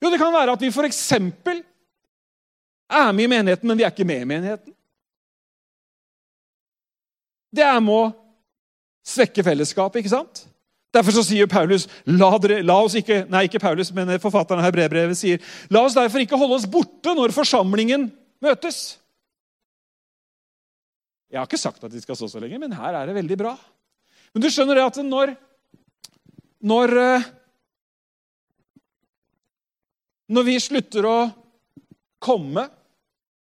Jo, 0.03 0.11
det 0.13 0.21
kan 0.21 0.33
være 0.35 0.55
at 0.55 0.63
vi 0.63 0.71
f.eks. 0.71 1.01
er 1.17 3.13
med 3.13 3.25
i 3.25 3.31
menigheten, 3.31 3.69
men 3.69 3.79
vi 3.79 3.85
er 3.85 3.93
ikke 3.93 4.07
med 4.07 4.23
i 4.23 4.29
menigheten. 4.29 4.75
Det 7.53 7.65
er 7.67 7.81
med 7.85 7.99
å 7.99 8.13
svekke 9.05 9.45
fellesskapet, 9.45 10.01
ikke 10.01 10.15
sant? 10.15 10.45
Derfor 10.93 11.15
så 11.17 11.23
sier 11.25 11.49
Paulus 11.49 11.87
la, 12.05 12.31
dere, 12.43 12.61
la, 12.67 12.77
oss 12.85 12.95
ikke, 12.99 13.23
nei 13.33 13.47
ikke 13.49 13.63
Paulus, 13.63 13.91
men 13.97 14.13
forfatteren 14.21 14.61
av 14.61 14.75
brevbrevet 14.75 15.17
sier, 15.17 15.41
la 15.73 15.87
oss 15.87 15.97
derfor 15.97 16.21
ikke 16.21 16.37
holde 16.37 16.59
oss 16.59 16.69
borte 16.69 17.15
når 17.17 17.33
forsamlingen 17.33 18.11
møtes. 18.45 18.83
Jeg 21.33 21.41
har 21.41 21.49
ikke 21.49 21.61
sagt 21.61 21.85
at 21.87 21.95
de 21.95 22.03
skal 22.03 22.19
stå 22.19 22.29
så 22.29 22.43
lenge, 22.43 22.61
men 22.61 22.75
her 22.77 22.99
er 22.99 23.09
det 23.09 23.17
veldig 23.17 23.39
bra. 23.41 23.55
Men 24.37 24.45
du 24.45 24.51
skjønner 24.53 24.79
det 24.79 24.91
at 24.91 25.01
når 25.07 25.35
Når, 26.63 26.93
eh, 26.95 27.25
når 30.31 30.45
vi 30.47 30.53
slutter 30.63 31.09
å 31.11 31.17
komme, 32.23 32.63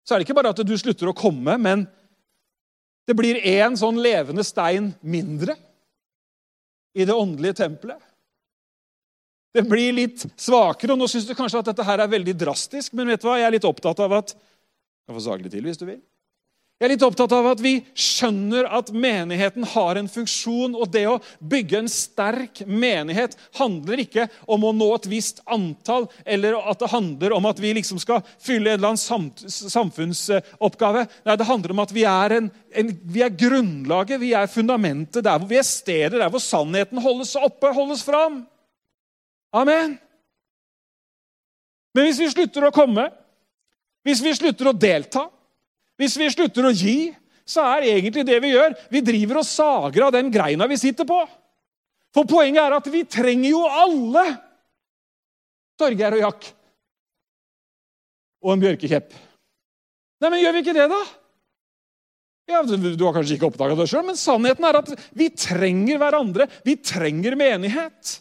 så 0.00 0.14
er 0.14 0.22
det 0.22 0.24
ikke 0.24 0.36
bare 0.38 0.54
at 0.54 0.62
du 0.64 0.72
slutter 0.80 1.10
å 1.10 1.12
komme, 1.12 1.58
men 1.60 1.84
det 3.04 3.12
blir 3.18 3.36
én 3.36 3.76
sånn 3.76 4.00
levende 4.00 4.40
stein 4.48 4.94
mindre 5.04 5.58
i 6.94 7.06
det 7.08 7.14
åndelige 7.14 7.60
tempelet. 7.62 8.00
Det 9.52 9.64
blir 9.68 9.92
litt 9.92 10.24
svakere, 10.40 10.94
og 10.94 11.02
nå 11.02 11.08
syns 11.10 11.26
du 11.28 11.34
kanskje 11.36 11.60
at 11.60 11.68
dette 11.72 11.84
her 11.84 12.00
er 12.00 12.10
veldig 12.12 12.34
drastisk, 12.40 12.94
men 12.96 13.10
vet 13.12 13.20
du 13.20 13.28
hva? 13.28 13.36
jeg 13.40 13.50
er 13.50 13.56
litt 13.56 13.68
opptatt 13.68 14.00
av 14.00 14.14
at 14.22 14.32
Jeg 14.32 15.10
kan 15.10 15.16
få 15.18 15.24
sage 15.24 15.42
det 15.44 15.50
til 15.52 15.66
hvis 15.66 15.80
du 15.80 15.84
vil. 15.88 16.00
Jeg 16.82 16.88
er 16.88 16.90
litt 16.96 17.04
opptatt 17.06 17.30
av 17.30 17.46
at 17.46 17.60
vi 17.62 17.76
skjønner 17.94 18.66
at 18.74 18.88
menigheten 18.90 19.62
har 19.70 20.00
en 20.00 20.08
funksjon. 20.10 20.72
Og 20.74 20.88
det 20.90 21.04
å 21.06 21.20
bygge 21.38 21.78
en 21.78 21.86
sterk 21.86 22.64
menighet 22.66 23.36
handler 23.54 24.00
ikke 24.02 24.24
om 24.50 24.64
å 24.66 24.72
nå 24.74 24.88
et 24.96 25.04
visst 25.06 25.38
antall, 25.46 26.08
eller 26.26 26.56
at 26.58 26.80
det 26.80 26.88
handler 26.90 27.36
om 27.36 27.44
at 27.46 27.60
vi 27.62 27.70
liksom 27.78 28.00
skal 28.02 28.24
fylle 28.42 28.72
en 28.72 28.80
eller 28.80 28.96
annen 28.96 29.52
samfunnsoppgave. 29.70 31.04
Nei, 31.22 31.36
det 31.38 31.46
handler 31.46 31.74
om 31.76 31.82
at 31.84 31.94
vi 31.94 32.02
er, 32.10 32.34
en, 32.40 32.48
en, 32.50 32.90
vi 33.14 33.22
er 33.22 33.36
grunnlaget, 33.44 34.18
vi 34.18 34.32
er 34.34 34.50
fundamentet, 34.50 35.22
der 35.22 35.38
hvor 35.38 35.52
vi 35.52 35.60
er 35.60 35.68
stedet, 35.68 36.18
der 36.18 36.32
hvor 36.34 36.42
sannheten 36.42 36.98
holdes 37.04 37.36
oppe, 37.38 37.70
holdes 37.76 38.02
fram. 38.02 38.40
Amen. 39.54 39.94
Men 41.94 42.10
hvis 42.10 42.18
vi 42.24 42.32
slutter 42.34 42.66
å 42.66 42.72
komme, 42.74 43.06
hvis 44.02 44.24
vi 44.26 44.34
slutter 44.34 44.72
å 44.72 44.74
delta 44.74 45.28
hvis 46.02 46.18
vi 46.18 46.30
slutter 46.34 46.66
å 46.66 46.74
gi, 46.74 47.12
så 47.46 47.64
er 47.76 47.88
egentlig 47.94 48.24
det 48.26 48.38
vi 48.42 48.52
gjør 48.52 48.74
Vi 48.92 49.00
driver 49.04 49.40
og 49.40 49.46
sager 49.46 50.06
av 50.06 50.12
den 50.14 50.30
greina 50.34 50.68
vi 50.70 50.78
sitter 50.80 51.06
på. 51.08 51.18
For 52.12 52.28
poenget 52.28 52.62
er 52.62 52.76
at 52.76 52.88
vi 52.92 53.04
trenger 53.08 53.54
jo 53.54 53.62
alle 53.66 54.24
Torgeir 55.80 56.18
og 56.18 56.24
Jack. 56.26 56.50
Og 58.42 58.54
en 58.54 58.62
bjørkekjepp. 58.62 59.14
Nei, 60.22 60.30
men 60.30 60.42
gjør 60.42 60.54
vi 60.54 60.62
ikke 60.62 60.76
det, 60.76 60.88
da? 60.90 61.00
Ja, 62.50 62.60
Du 62.66 63.04
har 63.06 63.14
kanskje 63.14 63.38
ikke 63.38 63.48
oppdaga 63.48 63.76
det 63.78 63.88
sjøl, 63.90 64.04
men 64.06 64.18
sannheten 64.18 64.66
er 64.66 64.80
at 64.82 64.90
vi 65.16 65.30
trenger 65.30 66.00
hverandre. 66.02 66.48
Vi 66.66 66.76
trenger 66.82 67.38
menighet. 67.38 68.18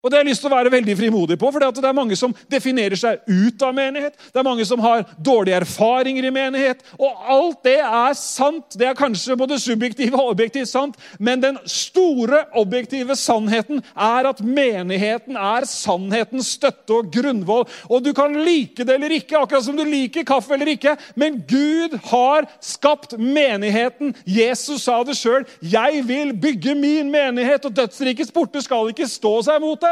Og 0.00 0.10
Det 0.10 0.16
har 0.16 0.24
jeg 0.24 0.30
lyst 0.30 0.40
til 0.40 0.48
å 0.48 0.54
være 0.54 0.72
veldig 0.72 0.94
frimodig 0.96 1.36
på, 1.36 1.48
for 1.52 1.60
det 1.60 1.84
er 1.84 1.96
mange 1.96 2.16
som 2.16 2.32
definerer 2.48 2.96
seg 2.96 3.20
ut 3.28 3.62
av 3.66 3.74
menighet. 3.76 4.14
Det 4.32 4.40
er 4.40 4.46
mange 4.46 4.64
som 4.64 4.80
har 4.80 5.02
dårlige 5.20 5.58
erfaringer 5.60 6.24
i 6.24 6.32
menighet. 6.32 6.80
Og 6.96 7.26
alt 7.34 7.60
det 7.68 7.76
er 7.84 8.16
sant. 8.16 8.78
Det 8.80 8.88
er 8.88 8.96
kanskje 8.96 9.36
både 9.36 9.58
subjektivt 9.60 10.16
og 10.16 10.32
objektivt 10.32 10.70
sant, 10.70 10.96
men 11.20 11.42
den 11.42 11.58
store 11.68 12.46
objektive 12.56 13.12
sannheten 13.18 13.82
er 13.92 14.30
at 14.30 14.40
menigheten 14.40 15.36
er 15.36 15.68
sannhetens 15.68 16.54
støtte 16.56 16.96
og 16.96 17.12
grunnvoll. 17.12 17.66
Og 17.92 18.00
du 18.06 18.14
kan 18.16 18.38
like 18.40 18.86
det 18.86 18.96
eller 18.96 19.12
ikke, 19.18 19.36
akkurat 19.36 19.68
som 19.68 19.76
du 19.76 19.84
liker 19.84 20.24
kaffe 20.24 20.56
eller 20.56 20.72
ikke, 20.78 20.96
men 21.20 21.42
Gud 21.44 21.98
har 22.08 22.48
skapt 22.64 23.18
menigheten. 23.20 24.14
Jesus 24.24 24.88
sa 24.88 25.02
det 25.04 25.18
sjøl. 25.20 25.44
'Jeg 25.60 26.08
vil 26.08 26.32
bygge 26.32 26.74
min 26.74 27.10
menighet, 27.12 27.64
og 27.68 27.76
dødsrikets 27.76 28.32
porter 28.32 28.64
skal 28.64 28.88
ikke 28.88 29.08
stå 29.08 29.36
seg 29.44 29.60
mot 29.60 29.80
det.' 29.80 29.89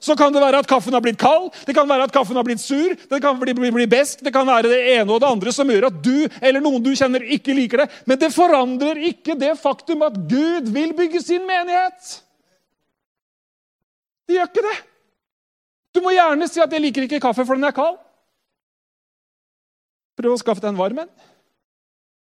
Så 0.00 0.16
kan 0.18 0.32
det 0.34 0.42
være 0.42 0.62
at 0.62 0.68
kaffen 0.70 0.94
har 0.94 1.02
blitt 1.04 1.18
kald, 1.20 1.50
det 1.66 1.74
kan 1.76 1.88
være 1.88 2.08
at 2.08 2.14
kaffen 2.14 2.38
har 2.38 2.46
blitt 2.46 2.62
sur, 2.62 2.94
det 2.94 3.20
kan 3.22 3.38
bli, 3.40 3.54
bli, 3.56 3.70
bli 3.74 3.86
besk, 3.90 4.22
det 4.24 4.32
kan 4.34 4.46
være 4.46 4.70
det 4.70 4.80
ene 4.96 5.12
og 5.12 5.22
det 5.22 5.30
andre 5.30 5.54
som 5.54 5.70
gjør 5.70 5.88
at 5.90 6.00
du 6.04 6.28
eller 6.40 6.62
noen 6.64 6.82
du 6.84 6.92
kjenner, 6.94 7.24
ikke 7.38 7.56
liker 7.56 7.84
det. 7.84 7.88
Men 8.08 8.20
det 8.20 8.32
forandrer 8.34 9.00
ikke 9.10 9.38
det 9.38 9.54
faktum 9.60 10.04
at 10.06 10.18
Gud 10.30 10.70
vil 10.74 10.94
bygge 10.98 11.22
sin 11.24 11.46
menighet. 11.48 12.18
Det 14.28 14.36
gjør 14.36 14.50
ikke 14.52 14.66
det. 14.68 14.76
Du 15.96 16.02
må 16.04 16.12
gjerne 16.12 16.46
si 16.48 16.60
at 16.60 16.70
'jeg 16.70 16.84
liker 16.84 17.02
ikke 17.06 17.20
kaffe, 17.20 17.46
for 17.46 17.54
den 17.54 17.64
er 17.64 17.72
kald'. 17.72 17.98
Prøv 20.18 20.34
å 20.34 20.38
skaffe 20.38 20.60
deg 20.60 20.70
en 20.70 20.78
varm 20.78 20.98
en. 20.98 21.10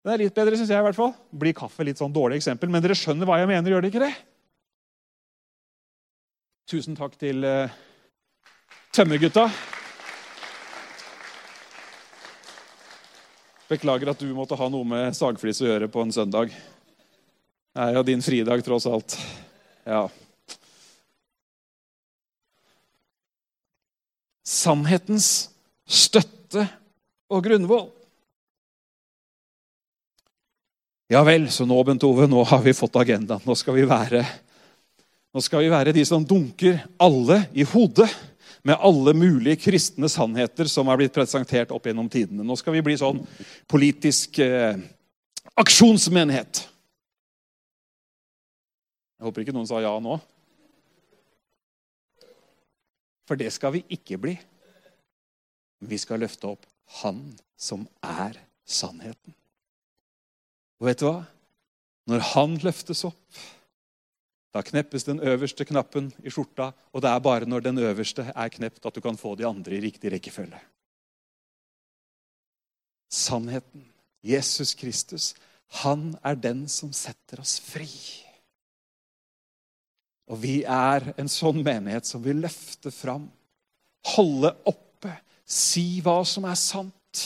Den 0.05 0.13
er 0.13 0.17
litt 0.17 0.35
bedre, 0.35 0.55
syns 0.57 0.69
jeg. 0.69 0.77
i 0.77 0.85
hvert 0.85 0.95
fall. 0.95 1.13
Blir 1.33 1.53
kaffe 1.53 1.83
litt 1.83 1.97
sånn 1.97 2.13
dårlig 2.13 2.37
eksempel, 2.37 2.69
men 2.69 2.83
dere 2.83 2.93
skjønner 2.93 3.25
hva 3.25 3.39
jeg 3.39 3.47
mener, 3.47 3.71
gjør 3.71 3.81
dere 3.81 3.89
ikke 3.89 4.05
det? 4.05 4.13
Tusen 6.65 6.95
takk 6.97 7.13
til 7.21 7.45
uh, 7.45 7.69
tømmergutta. 8.89 9.43
Beklager 13.69 14.09
at 14.09 14.23
du 14.23 14.31
måtte 14.33 14.57
ha 14.57 14.69
noe 14.73 14.87
med 14.89 15.13
sagflis 15.13 15.61
å 15.61 15.67
gjøre 15.67 15.89
på 15.93 16.01
en 16.01 16.13
søndag. 16.15 16.49
Det 16.49 17.83
er 17.85 17.93
jo 17.93 18.01
din 18.07 18.23
fridag, 18.25 18.63
tross 18.65 18.87
alt. 18.89 19.13
Ja. 19.85 20.07
Sannhetens 24.41 25.29
støtte 25.85 26.65
og 27.29 27.45
grunnvoll. 27.45 27.91
Ja 31.13 31.21
vel, 31.29 31.45
så 31.53 31.69
nå, 31.69 31.77
Bent 31.85 32.09
Ove, 32.09 32.25
nå 32.25 32.41
har 32.49 32.65
vi 32.65 32.73
fått 32.73 32.97
agendaen. 32.97 33.45
Nå 33.45 33.53
skal 33.53 33.77
vi 33.77 33.85
være 33.85 34.25
nå 35.35 35.41
skal 35.43 35.65
vi 35.65 35.71
være 35.73 35.91
de 35.91 36.03
som 36.07 36.23
dunker 36.23 36.77
alle 37.01 37.41
i 37.51 37.65
hodet 37.67 38.07
med 38.65 38.79
alle 38.79 39.11
mulige 39.13 39.59
kristne 39.65 40.07
sannheter 40.09 40.69
som 40.71 40.87
er 40.87 41.01
blitt 41.01 41.13
presentert 41.13 41.73
opp 41.75 41.85
gjennom 41.85 42.07
tidene. 42.09 42.45
Nå 42.47 42.55
skal 42.55 42.73
vi 42.73 42.83
bli 42.85 42.95
sånn 42.97 43.19
politisk 43.69 44.39
eh, 44.41 44.79
aksjonsmenighet. 45.59 46.63
Jeg 49.19 49.27
håper 49.27 49.43
ikke 49.43 49.55
noen 49.57 49.67
sa 49.67 49.81
ja 49.83 49.91
nå. 50.01 50.15
For 53.27 53.37
det 53.37 53.51
skal 53.53 53.75
vi 53.75 53.83
ikke 53.91 54.17
bli. 54.21 54.37
Vi 55.85 55.99
skal 55.99 56.23
løfte 56.23 56.55
opp 56.55 56.65
Han 57.01 57.19
som 57.57 57.83
er 58.05 58.37
sannheten. 58.65 59.33
Og 60.79 60.87
vet 60.87 61.01
du 61.01 61.07
hva? 61.09 61.25
Når 62.07 62.25
Han 62.31 62.57
løftes 62.61 63.01
opp, 63.07 63.19
da 64.55 64.61
kneppes 64.63 65.03
den 65.03 65.19
øverste 65.19 65.65
knappen 65.67 66.13
i 66.23 66.31
skjorta, 66.31 66.69
og 66.95 67.03
det 67.03 67.09
er 67.11 67.23
bare 67.23 67.47
når 67.49 67.65
den 67.65 67.81
øverste 67.83 68.23
er 68.31 68.53
knept, 68.53 68.85
at 68.87 68.95
du 68.95 69.01
kan 69.03 69.17
få 69.19 69.33
de 69.35 69.47
andre 69.47 69.75
i 69.75 69.81
riktig 69.83 70.13
rekkefølge. 70.13 70.61
Sannheten, 73.11 73.83
Jesus 74.23 74.71
Kristus, 74.79 75.33
han 75.83 76.13
er 76.23 76.39
den 76.39 76.69
som 76.71 76.93
setter 76.95 77.43
oss 77.43 77.57
fri. 77.59 77.89
Og 80.31 80.39
vi 80.41 80.61
er 80.63 81.11
en 81.19 81.29
sånn 81.29 81.59
menighet 81.59 82.07
som 82.07 82.23
vil 82.23 82.39
løfte 82.45 82.93
fram, 82.95 83.27
holde 84.15 84.53
oppe, 84.71 85.11
si 85.45 85.99
hva 86.05 86.21
som 86.25 86.47
er 86.47 86.57
sant. 86.57 87.25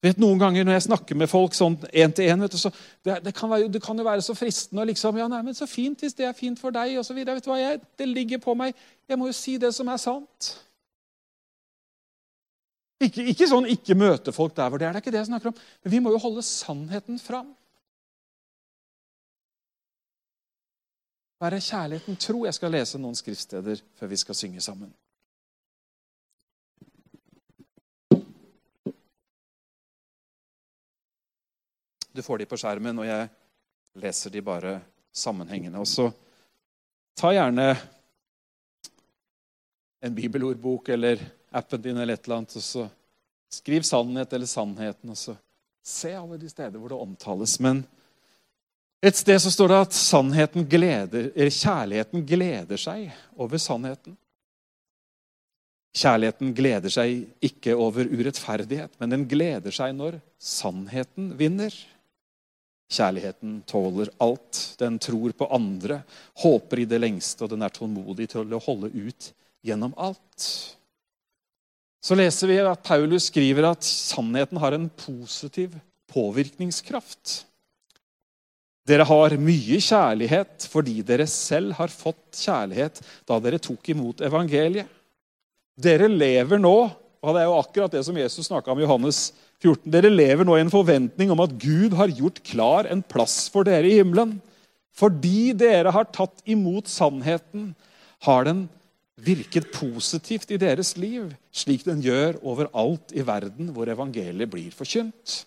Vet, 0.00 0.16
noen 0.16 0.38
ganger 0.40 0.64
når 0.64 0.78
jeg 0.78 0.86
snakker 0.86 1.18
med 1.20 1.28
folk 1.28 1.52
sånn 1.52 1.74
én 1.92 2.12
til 2.16 2.30
én 2.32 2.40
det, 2.40 3.18
det, 3.20 3.34
kan 3.36 3.52
det 3.68 3.82
kan 3.84 3.98
jo 4.00 4.06
være 4.06 4.24
så 4.24 4.32
fristende 4.36 4.80
å 4.80 4.88
liksom 4.88 5.18
ja, 5.20 5.26
nei, 5.28 5.42
men 5.44 5.56
Så 5.56 5.68
fint 5.68 6.00
hvis 6.00 6.16
det 6.16 6.24
er 6.24 6.36
fint 6.36 6.58
for 6.60 6.72
deg, 6.72 6.96
osv. 6.96 7.20
Det 7.20 8.08
ligger 8.08 8.40
på 8.40 8.54
meg. 8.56 8.72
Jeg 9.08 9.20
må 9.20 9.28
jo 9.28 9.36
si 9.36 9.58
det 9.60 9.74
som 9.76 9.88
er 9.92 10.00
sant. 10.00 10.54
Ikke, 13.00 13.24
ikke 13.32 13.48
sånn 13.48 13.68
ikke 13.68 13.96
møte 13.96 14.32
folk 14.32 14.56
der 14.56 14.72
hvor 14.72 14.80
det 14.80 14.88
er. 14.88 14.92
Det 14.92 15.00
er 15.00 15.04
ikke 15.04 15.12
det 15.12 15.20
jeg 15.22 15.30
snakker 15.30 15.52
om. 15.52 15.60
Men 15.84 15.92
vi 15.92 16.00
må 16.00 16.12
jo 16.12 16.24
holde 16.24 16.44
sannheten 16.48 17.20
fram. 17.20 17.52
Være 21.40 21.60
kjærligheten 21.64 22.16
tro. 22.20 22.44
Jeg 22.44 22.56
skal 22.56 22.72
lese 22.72 23.00
noen 23.00 23.16
skriftsteder 23.16 23.80
før 23.96 24.12
vi 24.12 24.20
skal 24.20 24.36
synge 24.36 24.64
sammen. 24.64 24.92
Du 32.12 32.22
får 32.22 32.38
de 32.38 32.48
på 32.50 32.58
skjermen, 32.58 32.98
og 32.98 33.06
jeg 33.06 33.28
leser 34.02 34.32
de 34.34 34.42
bare 34.42 34.78
sammenhengende. 35.12 35.78
Og 35.78 35.88
så 35.88 36.08
ta 37.18 37.32
gjerne 37.34 37.68
en 40.00 40.16
bibelordbok 40.16 40.88
eller 40.88 41.22
appen 41.50 41.82
din 41.82 41.98
eller 41.98 42.14
et 42.16 42.24
eller 42.24 42.40
annet, 42.40 42.56
og 42.56 42.64
så 42.64 42.86
skriv 43.50 43.84
sannhet 43.86 44.32
eller 44.32 44.46
sannheten, 44.46 45.10
og 45.10 45.18
så 45.18 45.36
se 45.84 46.12
alle 46.14 46.38
de 46.38 46.48
steder 46.50 46.78
hvor 46.78 46.92
det 46.92 47.00
omtales. 47.02 47.58
Men 47.60 47.82
et 49.02 49.16
sted 49.16 49.38
så 49.42 49.52
står 49.52 49.70
det 49.72 49.78
at 49.84 49.96
sannheten 49.96 50.66
gleder, 50.68 51.30
eller 51.34 51.54
kjærligheten 51.54 52.26
gleder 52.28 52.80
seg 52.80 53.06
over 53.36 53.62
sannheten. 53.62 54.16
Kjærligheten 55.96 56.52
gleder 56.54 56.92
seg 56.92 57.24
ikke 57.42 57.74
over 57.74 58.06
urettferdighet, 58.06 58.92
men 59.00 59.16
den 59.16 59.24
gleder 59.30 59.74
seg 59.74 59.96
når 59.96 60.20
sannheten 60.38 61.32
vinner. 61.38 61.74
Kjærligheten 62.90 63.60
tåler 63.70 64.10
alt. 64.18 64.60
Den 64.80 64.98
tror 64.98 65.34
på 65.36 65.46
andre, 65.54 66.00
håper 66.42 66.82
i 66.82 66.88
det 66.90 66.98
lengste, 67.02 67.44
og 67.44 67.52
den 67.52 67.62
er 67.62 67.74
tålmodig 67.74 68.30
til 68.32 68.50
å 68.56 68.62
holde 68.64 68.90
ut 68.90 69.30
gjennom 69.66 69.94
alt. 70.00 70.48
Så 72.00 72.16
leser 72.16 72.48
vi 72.48 72.58
at 72.64 72.82
Paulus 72.86 73.28
skriver 73.28 73.68
at 73.68 73.84
sannheten 73.86 74.58
har 74.62 74.74
en 74.74 74.88
positiv 75.02 75.76
påvirkningskraft. 76.10 77.44
Dere 78.88 79.04
har 79.06 79.36
mye 79.38 79.78
kjærlighet 79.84 80.64
fordi 80.72 81.02
dere 81.06 81.26
selv 81.30 81.76
har 81.78 81.92
fått 81.92 82.40
kjærlighet 82.40 83.02
da 83.28 83.36
dere 83.44 83.60
tok 83.62 83.92
imot 83.92 84.24
evangeliet. 84.26 84.88
Dere 85.80 86.08
lever 86.10 86.58
nå 86.58 86.74
og 87.20 87.36
Det 87.36 87.42
er 87.42 87.50
jo 87.50 87.58
akkurat 87.60 87.92
det 87.92 88.00
som 88.06 88.16
Jesus 88.16 88.48
snakka 88.48 88.72
om 88.72 88.80
i 88.80 88.86
Johannes 88.86 89.18
14. 89.60 89.90
Dere 89.92 90.10
lever 90.12 90.46
nå 90.48 90.56
i 90.56 90.62
en 90.64 90.72
forventning 90.72 91.32
om 91.32 91.42
at 91.44 91.52
Gud 91.60 91.94
har 91.98 92.12
gjort 92.12 92.40
klar 92.46 92.88
en 92.88 93.02
plass 93.04 93.44
for 93.52 93.68
dere 93.68 93.88
i 93.88 93.98
himmelen. 93.98 94.38
Fordi 94.96 95.52
dere 95.56 95.92
har 95.94 96.08
tatt 96.12 96.42
imot 96.48 96.88
sannheten, 96.90 97.74
har 98.26 98.44
den 98.48 98.66
virket 99.20 99.68
positivt 99.72 100.50
i 100.52 100.58
deres 100.60 100.94
liv, 101.00 101.28
slik 101.52 101.84
den 101.84 102.00
gjør 102.04 102.38
overalt 102.40 103.12
i 103.12 103.24
verden 103.24 103.70
hvor 103.76 103.88
evangeliet 103.92 104.50
blir 104.50 104.72
forkynt. 104.74 105.42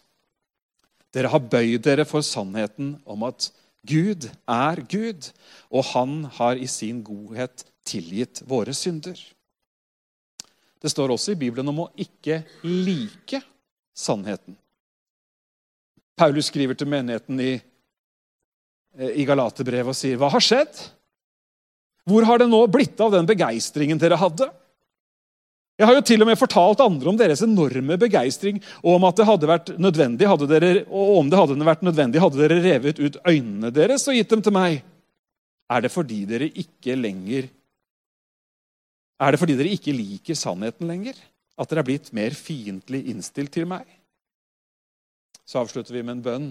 Dere 1.13 1.29
har 1.29 1.45
bøyd 1.45 1.83
dere 1.85 2.05
for 2.09 2.25
sannheten 2.25 2.95
om 3.05 3.25
at 3.27 3.49
Gud 3.85 4.29
er 4.47 4.81
Gud, 4.89 5.29
og 5.69 5.85
han 5.91 6.23
har 6.37 6.57
i 6.57 6.69
sin 6.71 7.01
godhet 7.05 7.65
tilgitt 7.85 8.41
våre 8.47 8.73
synder. 8.77 9.17
Det 10.81 10.91
står 10.91 11.13
også 11.13 11.33
i 11.33 11.39
Bibelen 11.39 11.69
om 11.71 11.83
å 11.83 11.91
ikke 11.99 12.41
like 12.63 13.41
sannheten. 13.97 14.57
Paulus 16.17 16.49
skriver 16.51 16.77
til 16.77 16.89
menigheten 16.89 17.39
i, 17.41 17.53
eh, 18.97 19.13
i 19.21 19.25
Galaterbrevet 19.25 19.89
og 19.89 19.97
sier, 19.97 20.17
'Hva 20.17 20.29
har 20.29 20.39
skjedd?' 20.39 20.89
Hvor 22.05 22.25
har 22.27 22.37
det 22.37 22.49
nå 22.49 22.67
blitt 22.67 22.99
av 22.99 23.11
den 23.11 23.25
begeistringen 23.25 23.97
dere 23.97 24.19
hadde? 24.19 24.49
Jeg 25.79 25.87
har 25.87 25.95
jo 25.95 26.01
til 26.05 26.21
og 26.21 26.27
med 26.27 26.37
fortalt 26.37 26.83
andre 26.83 27.09
om 27.09 27.17
deres 27.17 27.41
enorme 27.41 27.97
begeistring, 27.97 28.59
og 28.83 28.97
om 28.99 29.07
at 29.07 29.15
det 29.15 29.25
hadde 29.25 29.49
vært 29.49 29.71
nødvendig, 29.81 30.27
hadde 30.29 30.47
dere, 30.51 30.85
og 30.85 31.17
om 31.17 31.29
det 31.31 31.39
hadde 31.39 31.65
vært 31.65 31.81
nødvendig, 31.81 32.21
hadde 32.21 32.37
dere 32.37 32.61
revet 32.61 32.99
ut 32.99 33.17
øynene 33.25 33.71
deres 33.73 34.05
og 34.07 34.13
gitt 34.13 34.29
dem 34.29 34.43
til 34.45 34.53
meg. 34.53 34.83
Er 35.71 35.81
det 35.81 35.91
fordi 35.91 36.25
dere 36.29 36.51
ikke 36.51 36.95
lenger 36.99 37.49
Er 39.23 39.31
det 39.31 39.39
fordi 39.39 39.55
dere 39.55 39.71
ikke 39.71 39.93
liker 39.95 40.35
sannheten 40.35 40.89
lenger? 40.89 41.15
At 41.59 41.69
dere 41.69 41.83
er 41.83 41.87
blitt 41.87 42.11
mer 42.15 42.33
fiendtlig 42.37 43.03
innstilt 43.11 43.53
til 43.53 43.67
meg? 43.69 43.85
Så 45.45 45.59
avslutter 45.61 45.93
vi 45.93 46.01
med 46.01 46.17
en 46.17 46.25
bønn 46.25 46.49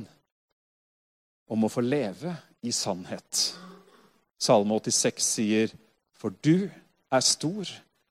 om 1.53 1.65
å 1.65 1.71
få 1.73 1.83
leve 1.85 2.35
i 2.63 2.73
sannhet. 2.75 3.41
Salme 4.43 4.79
86 4.79 5.25
sier, 5.25 5.73
For 6.15 6.35
du 6.45 6.69
er 7.13 7.25
stor 7.25 7.69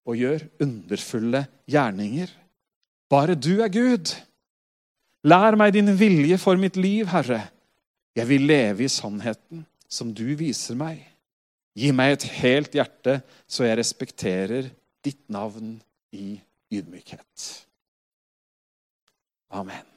og 0.07 0.17
gjør 0.17 0.43
underfulle 0.63 1.45
gjerninger. 1.69 2.29
Bare 3.11 3.35
du 3.35 3.61
er 3.63 3.71
Gud. 3.71 4.11
Lær 5.27 5.55
meg 5.59 5.75
din 5.75 5.91
vilje 5.97 6.39
for 6.41 6.59
mitt 6.59 6.79
liv, 6.79 7.07
Herre. 7.11 7.43
Jeg 8.17 8.27
vil 8.27 8.47
leve 8.49 8.83
i 8.83 8.91
sannheten 8.91 9.63
som 9.91 10.11
du 10.15 10.25
viser 10.39 10.75
meg. 10.79 10.99
Gi 11.77 11.91
meg 11.95 12.17
et 12.17 12.25
helt 12.41 12.73
hjerte, 12.75 13.21
så 13.47 13.63
jeg 13.63 13.77
respekterer 13.79 14.71
ditt 15.05 15.21
navn 15.31 15.77
i 16.11 16.35
ydmykhet. 16.71 17.67
Amen. 19.49 19.90